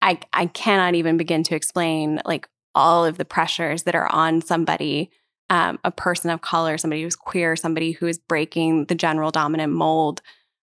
I, 0.03 0.19
I 0.33 0.47
cannot 0.47 0.97
even 0.97 1.17
begin 1.17 1.45
to 1.45 1.55
explain 1.55 2.21
like 2.25 2.49
all 2.75 3.05
of 3.05 3.17
the 3.17 3.25
pressures 3.25 3.85
that 3.85 3.95
are 3.95 4.11
on 4.13 4.43
somebody, 4.43 5.11
um, 5.51 5.79
a 5.85 5.93
person 5.93 6.31
of 6.31 6.41
color, 6.41 6.79
somebody 6.79 7.03
who's 7.03 7.17
queer, 7.17 7.55
somebody 7.55 7.93
who 7.93 8.07
is 8.09 8.19
breaking 8.19 8.87
the 8.87 8.95
general 8.97 9.31
dominant 9.31 9.73
mold 9.73 10.21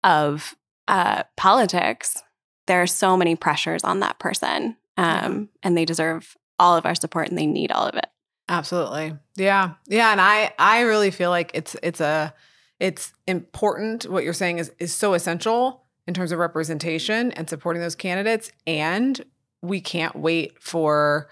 of 0.04 0.54
uh, 0.86 1.24
politics. 1.36 2.22
There 2.68 2.80
are 2.82 2.86
so 2.86 3.16
many 3.16 3.34
pressures 3.34 3.82
on 3.82 4.00
that 4.00 4.20
person 4.20 4.76
um, 4.96 5.48
and 5.62 5.76
they 5.76 5.84
deserve 5.84 6.36
all 6.58 6.76
of 6.76 6.86
our 6.86 6.94
support 6.94 7.28
and 7.28 7.38
they 7.38 7.46
need 7.46 7.72
all 7.72 7.86
of 7.86 7.94
it. 7.94 8.06
Absolutely. 8.48 9.16
Yeah. 9.36 9.74
Yeah. 9.86 10.12
And 10.12 10.20
I, 10.20 10.52
I 10.58 10.82
really 10.82 11.10
feel 11.10 11.30
like 11.30 11.50
it's, 11.54 11.76
it's 11.82 12.00
a, 12.00 12.34
it's 12.78 13.12
important. 13.26 14.04
What 14.04 14.24
you're 14.24 14.32
saying 14.32 14.58
is, 14.58 14.70
is 14.78 14.94
so 14.94 15.14
essential 15.14 15.82
in 16.06 16.14
terms 16.14 16.32
of 16.32 16.38
representation 16.38 17.32
and 17.32 17.48
supporting 17.48 17.80
those 17.80 17.94
candidates. 17.94 18.50
And 18.66 19.24
we 19.62 19.80
can't 19.80 20.14
wait 20.16 20.62
for 20.62 21.28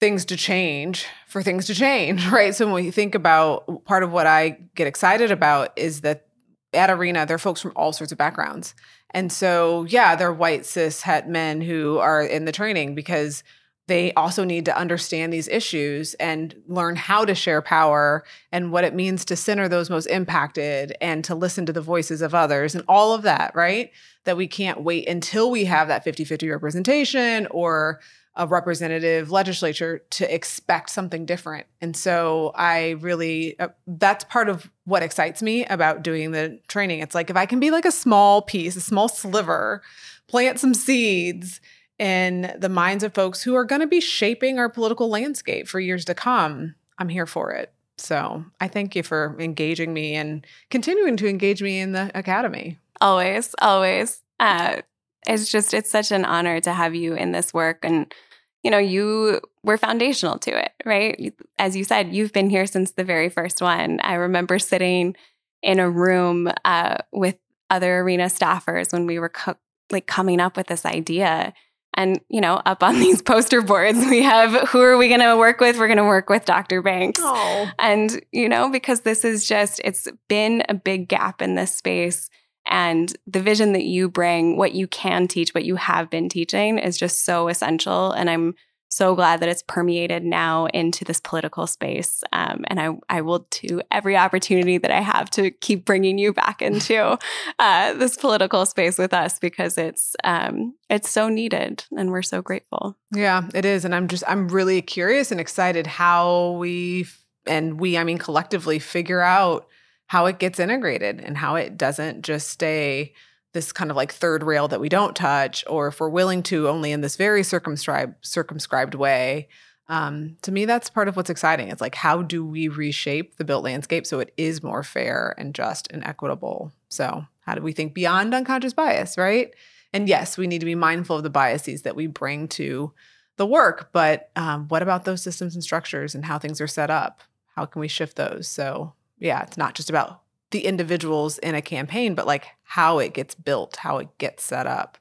things 0.00 0.24
to 0.26 0.36
change 0.36 1.06
for 1.26 1.42
things 1.42 1.66
to 1.66 1.74
change, 1.74 2.26
right? 2.30 2.54
So 2.54 2.66
when 2.66 2.84
we 2.84 2.90
think 2.90 3.14
about 3.14 3.84
part 3.84 4.02
of 4.02 4.12
what 4.12 4.26
I 4.26 4.58
get 4.74 4.86
excited 4.86 5.30
about 5.30 5.72
is 5.76 6.02
that 6.02 6.26
at 6.74 6.90
Arena, 6.90 7.26
there 7.26 7.34
are 7.34 7.38
folks 7.38 7.60
from 7.60 7.72
all 7.74 7.92
sorts 7.92 8.12
of 8.12 8.18
backgrounds. 8.18 8.74
And 9.10 9.32
so, 9.32 9.84
yeah, 9.84 10.16
they're 10.16 10.32
white 10.32 10.66
cis 10.66 11.02
het 11.02 11.28
men 11.28 11.60
who 11.60 11.98
are 11.98 12.22
in 12.22 12.44
the 12.44 12.52
training 12.52 12.94
because 12.94 13.42
they 13.88 14.12
also 14.12 14.44
need 14.44 14.66
to 14.66 14.76
understand 14.76 15.32
these 15.32 15.48
issues 15.48 16.12
and 16.14 16.54
learn 16.68 16.94
how 16.94 17.24
to 17.24 17.34
share 17.34 17.62
power 17.62 18.22
and 18.52 18.70
what 18.70 18.84
it 18.84 18.94
means 18.94 19.24
to 19.24 19.34
center 19.34 19.66
those 19.66 19.88
most 19.88 20.06
impacted 20.06 20.94
and 21.00 21.24
to 21.24 21.34
listen 21.34 21.64
to 21.64 21.72
the 21.72 21.80
voices 21.80 22.20
of 22.20 22.34
others 22.34 22.74
and 22.74 22.84
all 22.86 23.14
of 23.14 23.22
that, 23.22 23.50
right? 23.54 23.90
That 24.24 24.36
we 24.36 24.46
can't 24.46 24.82
wait 24.82 25.08
until 25.08 25.50
we 25.50 25.64
have 25.64 25.88
that 25.88 26.04
50 26.04 26.24
50 26.24 26.50
representation 26.50 27.46
or 27.50 28.00
a 28.38 28.46
representative 28.46 29.32
legislature 29.32 29.98
to 30.10 30.32
expect 30.32 30.90
something 30.90 31.26
different. 31.26 31.66
And 31.80 31.96
so 31.96 32.52
I 32.54 32.90
really, 33.00 33.58
uh, 33.58 33.68
that's 33.86 34.24
part 34.24 34.48
of 34.48 34.70
what 34.84 35.02
excites 35.02 35.42
me 35.42 35.66
about 35.66 36.02
doing 36.02 36.30
the 36.30 36.60
training. 36.68 37.00
It's 37.00 37.16
like 37.16 37.30
if 37.30 37.36
I 37.36 37.46
can 37.46 37.58
be 37.58 37.72
like 37.72 37.84
a 37.84 37.90
small 37.90 38.40
piece, 38.40 38.76
a 38.76 38.80
small 38.80 39.08
sliver, 39.08 39.82
plant 40.28 40.60
some 40.60 40.72
seeds 40.72 41.60
in 41.98 42.54
the 42.56 42.68
minds 42.68 43.02
of 43.02 43.12
folks 43.12 43.42
who 43.42 43.56
are 43.56 43.64
going 43.64 43.80
to 43.80 43.88
be 43.88 44.00
shaping 44.00 44.60
our 44.60 44.68
political 44.68 45.08
landscape 45.08 45.66
for 45.66 45.80
years 45.80 46.04
to 46.04 46.14
come, 46.14 46.76
I'm 46.96 47.08
here 47.08 47.26
for 47.26 47.50
it. 47.50 47.72
So 47.96 48.44
I 48.60 48.68
thank 48.68 48.94
you 48.94 49.02
for 49.02 49.36
engaging 49.40 49.92
me 49.92 50.14
and 50.14 50.46
continuing 50.70 51.16
to 51.16 51.26
engage 51.26 51.60
me 51.60 51.80
in 51.80 51.90
the 51.90 52.12
academy. 52.14 52.78
Always, 53.00 53.52
always. 53.60 54.22
Uh, 54.38 54.82
it's 55.26 55.50
just, 55.50 55.74
it's 55.74 55.90
such 55.90 56.12
an 56.12 56.24
honor 56.24 56.60
to 56.60 56.72
have 56.72 56.94
you 56.94 57.14
in 57.14 57.32
this 57.32 57.52
work. 57.52 57.80
And, 57.82 58.14
you 58.62 58.70
know, 58.70 58.78
you 58.78 59.40
were 59.62 59.78
foundational 59.78 60.38
to 60.38 60.58
it, 60.58 60.72
right? 60.84 61.34
As 61.58 61.76
you 61.76 61.84
said, 61.84 62.12
you've 62.12 62.32
been 62.32 62.50
here 62.50 62.66
since 62.66 62.92
the 62.92 63.04
very 63.04 63.28
first 63.28 63.60
one. 63.60 64.00
I 64.02 64.14
remember 64.14 64.58
sitting 64.58 65.16
in 65.62 65.78
a 65.78 65.90
room 65.90 66.50
uh, 66.64 66.96
with 67.12 67.36
other 67.70 67.98
arena 68.00 68.24
staffers 68.24 68.92
when 68.92 69.06
we 69.06 69.18
were 69.18 69.28
co- 69.28 69.56
like 69.90 70.06
coming 70.06 70.40
up 70.40 70.56
with 70.56 70.66
this 70.66 70.84
idea 70.84 71.52
and, 71.94 72.20
you 72.28 72.40
know, 72.40 72.60
up 72.64 72.82
on 72.82 72.94
these 73.00 73.20
poster 73.20 73.60
boards, 73.60 73.98
we 74.06 74.22
have 74.22 74.68
who 74.68 74.80
are 74.80 74.96
we 74.96 75.08
going 75.08 75.20
to 75.20 75.36
work 75.36 75.60
with? 75.60 75.78
We're 75.78 75.88
going 75.88 75.98
to 75.98 76.04
work 76.04 76.30
with 76.30 76.44
Dr. 76.44 76.80
Banks. 76.82 77.20
Oh. 77.22 77.70
And, 77.78 78.20
you 78.32 78.48
know, 78.48 78.70
because 78.70 79.00
this 79.00 79.24
is 79.24 79.46
just, 79.46 79.80
it's 79.84 80.08
been 80.28 80.62
a 80.68 80.74
big 80.74 81.08
gap 81.08 81.42
in 81.42 81.56
this 81.56 81.74
space. 81.74 82.30
And 82.68 83.14
the 83.26 83.40
vision 83.40 83.72
that 83.72 83.84
you 83.84 84.08
bring, 84.08 84.56
what 84.56 84.72
you 84.72 84.86
can 84.86 85.26
teach, 85.26 85.54
what 85.54 85.64
you 85.64 85.76
have 85.76 86.10
been 86.10 86.28
teaching 86.28 86.78
is 86.78 86.96
just 86.96 87.24
so 87.24 87.48
essential. 87.48 88.12
And 88.12 88.28
I'm 88.28 88.54
so 88.90 89.14
glad 89.14 89.40
that 89.40 89.48
it's 89.48 89.62
permeated 89.66 90.24
now 90.24 90.66
into 90.66 91.04
this 91.04 91.20
political 91.20 91.66
space. 91.66 92.22
Um, 92.32 92.64
and 92.68 92.80
I, 92.80 92.96
I 93.08 93.20
will 93.20 93.46
do 93.50 93.80
every 93.90 94.16
opportunity 94.16 94.78
that 94.78 94.90
I 94.90 95.00
have 95.00 95.30
to 95.30 95.50
keep 95.50 95.84
bringing 95.84 96.18
you 96.18 96.32
back 96.32 96.62
into 96.62 97.18
uh, 97.58 97.92
this 97.94 98.16
political 98.16 98.64
space 98.66 98.98
with 98.98 99.12
us 99.12 99.38
because 99.38 99.78
it's 99.78 100.16
um, 100.24 100.74
it's 100.88 101.10
so 101.10 101.28
needed, 101.28 101.84
and 101.96 102.10
we're 102.10 102.22
so 102.22 102.42
grateful. 102.42 102.96
Yeah, 103.14 103.48
it 103.54 103.64
is, 103.64 103.84
and 103.84 103.94
I'm 103.94 104.08
just 104.08 104.24
I'm 104.26 104.48
really 104.48 104.82
curious 104.82 105.30
and 105.30 105.40
excited 105.40 105.86
how 105.86 106.52
we 106.52 107.06
and 107.46 107.78
we 107.78 107.98
I 107.98 108.04
mean 108.04 108.18
collectively 108.18 108.78
figure 108.78 109.20
out 109.20 109.66
how 110.08 110.26
it 110.26 110.38
gets 110.38 110.58
integrated 110.58 111.20
and 111.20 111.36
how 111.36 111.54
it 111.54 111.78
doesn't 111.78 112.22
just 112.22 112.48
stay 112.48 113.12
this 113.52 113.72
kind 113.72 113.90
of 113.90 113.96
like 113.96 114.12
third 114.12 114.42
rail 114.42 114.68
that 114.68 114.80
we 114.80 114.88
don't 114.88 115.16
touch, 115.16 115.64
or 115.66 115.88
if 115.88 116.00
we're 116.00 116.08
willing 116.08 116.42
to 116.44 116.68
only 116.68 116.92
in 116.92 117.00
this 117.00 117.16
very 117.16 117.42
circumscribed 117.42 118.14
circumscribed 118.20 118.94
way. 118.94 119.48
Um, 119.88 120.36
to 120.42 120.52
me, 120.52 120.66
that's 120.66 120.90
part 120.90 121.08
of 121.08 121.16
what's 121.16 121.30
exciting. 121.30 121.68
It's 121.68 121.80
like, 121.80 121.94
how 121.94 122.20
do 122.20 122.44
we 122.44 122.68
reshape 122.68 123.36
the 123.36 123.44
built 123.44 123.64
landscape 123.64 124.06
so 124.06 124.20
it 124.20 124.34
is 124.36 124.62
more 124.62 124.82
fair 124.82 125.34
and 125.38 125.54
just 125.54 125.90
and 125.90 126.04
equitable? 126.04 126.72
So, 126.90 127.24
how 127.40 127.54
do 127.54 127.62
we 127.62 127.72
think 127.72 127.94
beyond 127.94 128.34
unconscious 128.34 128.74
bias, 128.74 129.16
right? 129.16 129.54
And 129.94 130.08
yes, 130.08 130.36
we 130.36 130.46
need 130.46 130.58
to 130.58 130.66
be 130.66 130.74
mindful 130.74 131.16
of 131.16 131.22
the 131.22 131.30
biases 131.30 131.82
that 131.82 131.96
we 131.96 132.06
bring 132.06 132.48
to 132.48 132.92
the 133.38 133.46
work, 133.46 133.90
but 133.92 134.30
um, 134.36 134.68
what 134.68 134.82
about 134.82 135.04
those 135.04 135.22
systems 135.22 135.54
and 135.54 135.64
structures 135.64 136.14
and 136.14 136.24
how 136.26 136.38
things 136.38 136.60
are 136.60 136.66
set 136.66 136.90
up? 136.90 137.22
How 137.54 137.64
can 137.64 137.80
we 137.80 137.88
shift 137.88 138.16
those? 138.16 138.46
So, 138.46 138.92
yeah, 139.18 139.42
it's 139.42 139.56
not 139.56 139.74
just 139.74 139.90
about 139.90 140.22
the 140.50 140.64
individuals 140.64 141.38
in 141.38 141.54
a 141.54 141.62
campaign, 141.62 142.14
but 142.14 142.26
like 142.26 142.46
how 142.62 142.98
it 142.98 143.12
gets 143.12 143.34
built, 143.34 143.76
how 143.76 143.98
it 143.98 144.08
gets 144.18 144.44
set 144.44 144.66
up. 144.66 144.98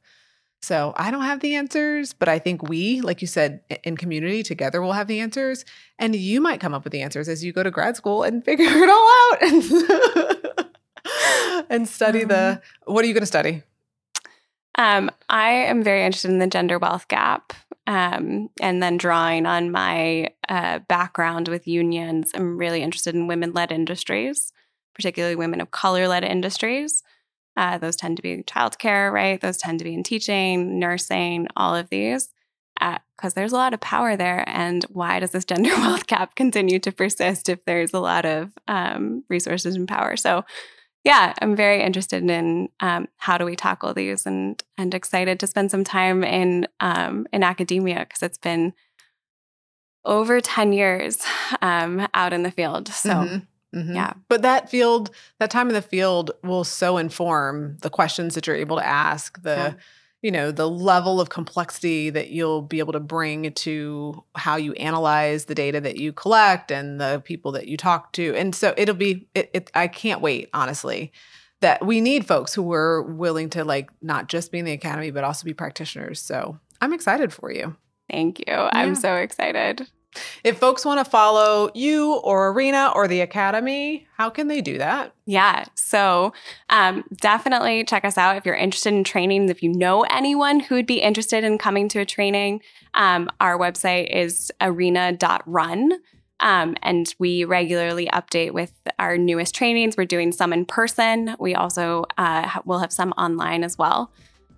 So 0.62 0.94
I 0.98 1.12
don't 1.12 1.24
have 1.24 1.40
the 1.40 1.56
answers, 1.56 2.14
but 2.14 2.28
I 2.28 2.40
think 2.40 2.68
we, 2.68 3.02
like 3.02 3.22
you 3.22 3.28
said, 3.28 3.62
in 3.84 3.96
community 3.96 4.44
together 4.44 4.82
will 4.82 4.94
have 4.94 5.08
the 5.08 5.20
answers. 5.20 5.64
And 6.00 6.16
you 6.16 6.42
might 6.42 6.60
come 6.60 6.74
up 6.74 6.84
with 6.84 6.92
the 6.92 7.02
answers 7.02 7.30
as 7.30 7.44
you 7.44 7.54
go 7.54 7.64
to 7.64 7.72
grad 7.72 7.96
school 7.96 8.24
and 8.24 8.44
figure 8.46 8.66
it 8.66 8.90
all 8.90 9.10
out 9.14 9.44
and, 9.44 9.64
and 11.70 11.88
study 11.88 12.24
the 12.24 12.34
mm-hmm. 12.34 12.94
what 12.94 13.06
are 13.06 13.08
you 13.08 13.14
going 13.14 13.22
to 13.22 13.28
study? 13.28 13.64
Um, 14.76 15.10
I 15.30 15.50
am 15.50 15.84
very 15.84 16.04
interested 16.04 16.32
in 16.32 16.40
the 16.40 16.48
gender 16.48 16.78
wealth 16.78 17.08
gap. 17.08 17.54
Um, 17.88 18.50
and 18.60 18.84
then 18.84 18.98
drawing 18.98 19.46
on 19.46 19.72
my 19.72 20.32
uh, 20.50 20.80
background 20.90 21.48
with 21.48 21.68
unions, 21.68 22.32
I'm 22.36 22.58
really 22.58 22.84
interested 22.84 23.16
in 23.16 23.28
women 23.28 23.54
led 23.54 23.72
industries 23.72 24.52
particularly 24.98 25.36
women 25.36 25.62
of 25.62 25.72
color 25.72 26.08
led 26.08 26.26
industries. 26.26 27.04
Uh, 27.56 27.78
those 27.78 27.96
tend 27.96 28.18
to 28.18 28.24
be 28.24 28.44
childcare, 28.44 29.12
right? 29.12 29.40
Those 29.40 29.58
tend 29.58 29.80
to 29.80 29.86
be 29.86 29.94
in 29.94 30.04
teaching, 30.04 30.80
nursing, 30.80 31.48
all 31.56 31.76
of 31.76 31.90
these, 31.90 32.30
because 32.76 32.98
uh, 33.24 33.36
there's 33.36 33.52
a 33.52 33.58
lot 33.58 33.74
of 33.74 33.80
power 33.80 34.18
there. 34.18 34.44
And 34.48 34.84
why 34.86 35.20
does 35.20 35.32
this 35.32 35.46
gender 35.46 35.70
wealth 35.78 36.08
gap 36.08 36.36
continue 36.36 36.80
to 36.80 36.92
persist 36.92 37.48
if 37.48 37.64
there's 37.66 37.94
a 37.94 38.00
lot 38.00 38.26
of 38.26 38.52
um, 38.68 39.24
resources 39.30 39.76
and 39.76 39.88
power? 39.88 40.18
So, 40.18 40.44
yeah, 41.08 41.34
I'm 41.42 41.56
very 41.56 41.82
interested 41.82 42.30
in 42.30 42.68
um, 42.82 43.08
how 43.16 43.38
do 43.38 43.46
we 43.46 43.56
tackle 43.56 43.94
these, 43.94 44.26
and 44.26 44.62
and 44.78 44.94
excited 44.94 45.40
to 45.40 45.48
spend 45.48 45.72
some 45.72 45.86
time 45.86 46.22
in 46.22 46.68
um, 46.82 47.26
in 47.32 47.44
academia 47.44 48.00
because 48.00 48.22
it's 48.22 48.38
been 48.38 48.74
over 50.04 50.42
10 50.42 50.74
years 50.74 51.24
um, 51.62 52.08
out 52.14 52.34
in 52.34 52.44
the 52.44 52.52
field. 52.52 52.90
So. 52.90 53.10
Mm-hmm. 53.10 53.38
Mm-hmm. 53.76 53.96
Yeah. 53.96 54.14
But 54.30 54.44
that 54.44 54.70
field, 54.70 55.12
that 55.40 55.52
time 55.52 55.68
in 55.68 55.74
the 55.74 55.82
field 55.82 56.32
will 56.42 56.64
so 56.64 56.98
inform 56.98 57.78
the 57.82 57.90
questions 57.90 58.34
that 58.36 58.48
you're 58.48 58.56
able 58.56 58.78
to 58.78 58.86
ask, 58.86 59.42
the, 59.44 59.50
yeah. 59.50 59.74
You 60.28 60.32
know, 60.32 60.52
the 60.52 60.70
level 60.70 61.22
of 61.22 61.30
complexity 61.30 62.10
that 62.10 62.32
you'll 62.32 62.62
be 62.62 62.80
able 62.80 62.92
to 62.92 63.00
bring 63.00 63.50
to 63.54 64.26
how 64.36 64.58
you 64.58 64.74
analyze 64.74 65.46
the 65.46 65.56
data 65.56 65.80
that 65.80 65.96
you 65.96 66.12
collect 66.12 66.70
and 66.70 67.00
the 67.00 67.22
people 67.24 67.54
that 67.54 67.70
you 67.70 67.78
talk 67.78 68.12
to. 68.12 68.36
And 68.36 68.54
so 68.54 68.74
it'll 68.76 68.94
be, 68.94 69.30
it, 69.34 69.50
it 69.54 69.72
I 69.74 69.88
can't 69.88 70.20
wait, 70.20 70.50
honestly, 70.54 71.14
that 71.62 71.86
we 71.86 72.02
need 72.02 72.28
folks 72.28 72.54
who 72.54 72.74
are 72.74 73.04
willing 73.04 73.50
to 73.52 73.64
like 73.64 73.90
not 74.02 74.28
just 74.28 74.52
be 74.52 74.60
in 74.60 74.66
the 74.66 74.74
academy, 74.74 75.12
but 75.12 75.24
also 75.24 75.46
be 75.46 75.54
practitioners. 75.54 76.20
So 76.20 76.60
I'm 76.82 76.92
excited 76.92 77.32
for 77.32 77.50
you. 77.50 77.78
Thank 78.12 78.40
you. 78.40 78.46
Yeah. 78.50 78.70
I'm 78.74 78.96
so 78.96 79.16
excited. 79.16 79.88
If 80.44 80.58
folks 80.58 80.86
want 80.86 81.04
to 81.04 81.10
follow 81.10 81.70
you 81.74 82.16
or 82.16 82.50
Arena 82.50 82.92
or 82.96 83.08
the 83.08 83.22
Academy, 83.22 84.08
how 84.16 84.30
can 84.30 84.48
they 84.48 84.62
do 84.62 84.78
that? 84.78 85.14
Yeah. 85.26 85.66
So 85.76 86.34
um, 86.70 87.04
definitely 87.16 87.84
check 87.84 88.06
us 88.06 88.18
out 88.18 88.38
if 88.38 88.46
you're 88.46 88.56
interested 88.56 88.94
in 88.94 89.04
training. 89.04 89.50
If 89.50 89.64
you 89.64 89.74
know 89.74 90.04
anyone 90.04 90.60
who 90.60 90.76
would 90.76 90.88
be 90.88 91.02
interested 91.02 91.44
in 91.44 91.58
coming 91.58 91.88
to 91.90 92.00
a 92.00 92.06
training, 92.06 92.62
um, 92.94 93.30
our 93.40 93.58
website 93.58 94.14
is 94.14 94.52
arena.run. 94.62 95.94
Um, 96.40 96.76
and 96.84 97.14
we 97.18 97.46
regularly 97.46 98.08
update 98.14 98.52
with 98.52 98.74
our 99.00 99.18
newest 99.18 99.56
trainings. 99.56 99.98
We're 99.98 100.06
doing 100.06 100.32
some 100.32 100.54
in 100.54 100.66
person. 100.66 101.36
We 101.40 101.56
also 101.56 102.06
uh, 102.18 102.60
will 102.66 102.80
have 102.80 102.94
some 102.94 103.12
online 103.14 103.64
as 103.64 103.78
well. 103.78 104.12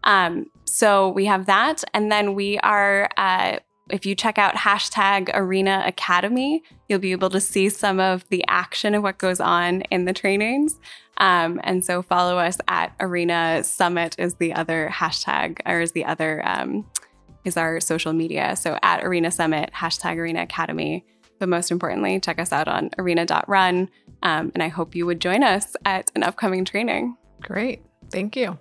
Um, 0.03 0.47
so 0.65 1.09
we 1.09 1.25
have 1.25 1.45
that. 1.45 1.83
And 1.93 2.11
then 2.11 2.35
we 2.35 2.57
are 2.59 3.09
uh, 3.17 3.59
if 3.89 4.05
you 4.05 4.15
check 4.15 4.37
out 4.37 4.55
hashtag 4.55 5.29
Arena 5.33 5.83
Academy, 5.85 6.63
you'll 6.87 6.99
be 6.99 7.11
able 7.11 7.29
to 7.29 7.41
see 7.41 7.69
some 7.69 7.99
of 7.99 8.27
the 8.29 8.43
action 8.47 8.95
of 8.95 9.03
what 9.03 9.17
goes 9.17 9.39
on 9.39 9.81
in 9.91 10.05
the 10.05 10.13
trainings. 10.13 10.79
Um, 11.17 11.59
and 11.63 11.83
so 11.83 12.01
follow 12.01 12.37
us 12.37 12.57
at 12.67 12.93
Arena 12.99 13.63
Summit 13.63 14.15
is 14.17 14.35
the 14.35 14.53
other 14.53 14.89
hashtag 14.91 15.59
or 15.65 15.81
is 15.81 15.91
the 15.91 16.05
other 16.05 16.41
um, 16.47 16.85
is 17.43 17.57
our 17.57 17.79
social 17.79 18.13
media. 18.13 18.55
So 18.55 18.77
at 18.81 19.03
Arena 19.03 19.31
Summit, 19.31 19.71
hashtag 19.73 20.17
Arena 20.17 20.43
Academy. 20.43 21.05
But 21.39 21.49
most 21.49 21.71
importantly, 21.71 22.19
check 22.19 22.39
us 22.39 22.51
out 22.51 22.67
on 22.67 22.89
arena.run. 22.97 23.89
Um, 24.23 24.51
and 24.53 24.61
I 24.61 24.67
hope 24.67 24.95
you 24.95 25.05
would 25.05 25.21
join 25.21 25.43
us 25.43 25.75
at 25.85 26.11
an 26.15 26.23
upcoming 26.23 26.65
training. 26.65 27.15
Great. 27.41 27.81
Thank 28.11 28.35
you. 28.35 28.59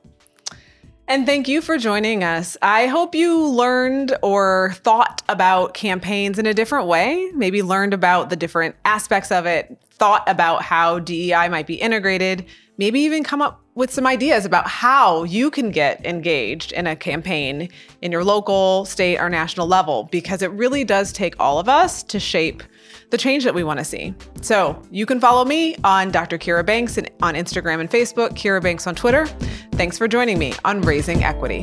And 1.11 1.25
thank 1.25 1.49
you 1.49 1.63
for 1.63 1.79
joining 1.79 2.23
us. 2.23 2.59
I 2.61 2.87
hope 2.87 3.15
you 3.15 3.49
learned 3.49 4.15
or 4.23 4.75
thought 4.75 5.23
about 5.31 5.73
campaigns 5.73 6.39
in 6.39 6.45
a 6.45 6.53
different 6.53 6.87
way, 6.87 7.31
maybe 7.35 7.63
learned 7.63 7.95
about 7.95 8.29
the 8.29 8.37
different 8.37 8.77
aspects 8.85 9.33
of 9.33 9.47
it, 9.47 9.75
thought 9.91 10.23
about 10.29 10.61
how 10.61 10.99
DEI 10.99 11.49
might 11.49 11.67
be 11.67 11.77
integrated, 11.77 12.45
maybe 12.77 13.01
even 13.01 13.25
come 13.25 13.41
up 13.41 13.63
with 13.75 13.91
some 13.91 14.07
ideas 14.07 14.45
about 14.45 14.69
how 14.69 15.25
you 15.25 15.51
can 15.51 15.71
get 15.71 16.05
engaged 16.05 16.73
in 16.73 16.87
a 16.87 16.95
campaign 16.95 17.71
in 18.03 18.13
your 18.13 18.23
local, 18.23 18.85
state, 18.85 19.17
or 19.19 19.31
national 19.31 19.67
level, 19.67 20.11
because 20.13 20.43
it 20.43 20.51
really 20.51 20.85
does 20.85 21.11
take 21.11 21.35
all 21.41 21.59
of 21.59 21.71
us 21.71 22.03
to 22.03 22.21
shape 22.21 22.63
the 23.11 23.19
change 23.19 23.45
that 23.45 23.55
we 23.55 23.65
want 23.65 23.79
to 23.79 23.85
see. 23.85 24.15
So 24.43 24.81
you 24.91 25.07
can 25.07 25.21
follow 25.21 25.45
me 25.45 25.77
on 25.85 26.11
Dr. 26.11 26.39
Kira 26.39 26.65
Banks 26.65 26.99
on 26.99 27.35
Instagram 27.35 27.81
and 27.81 27.91
Facebook, 27.91 28.31
Kira 28.31 28.63
Banks 28.63 28.87
on 28.87 28.95
Twitter. 28.95 29.27
Thanks 29.73 29.99
for 29.99 30.09
joining 30.09 30.39
me 30.39 30.55
on 30.65 30.83
Raising 30.83 31.25
Equity. 31.25 31.63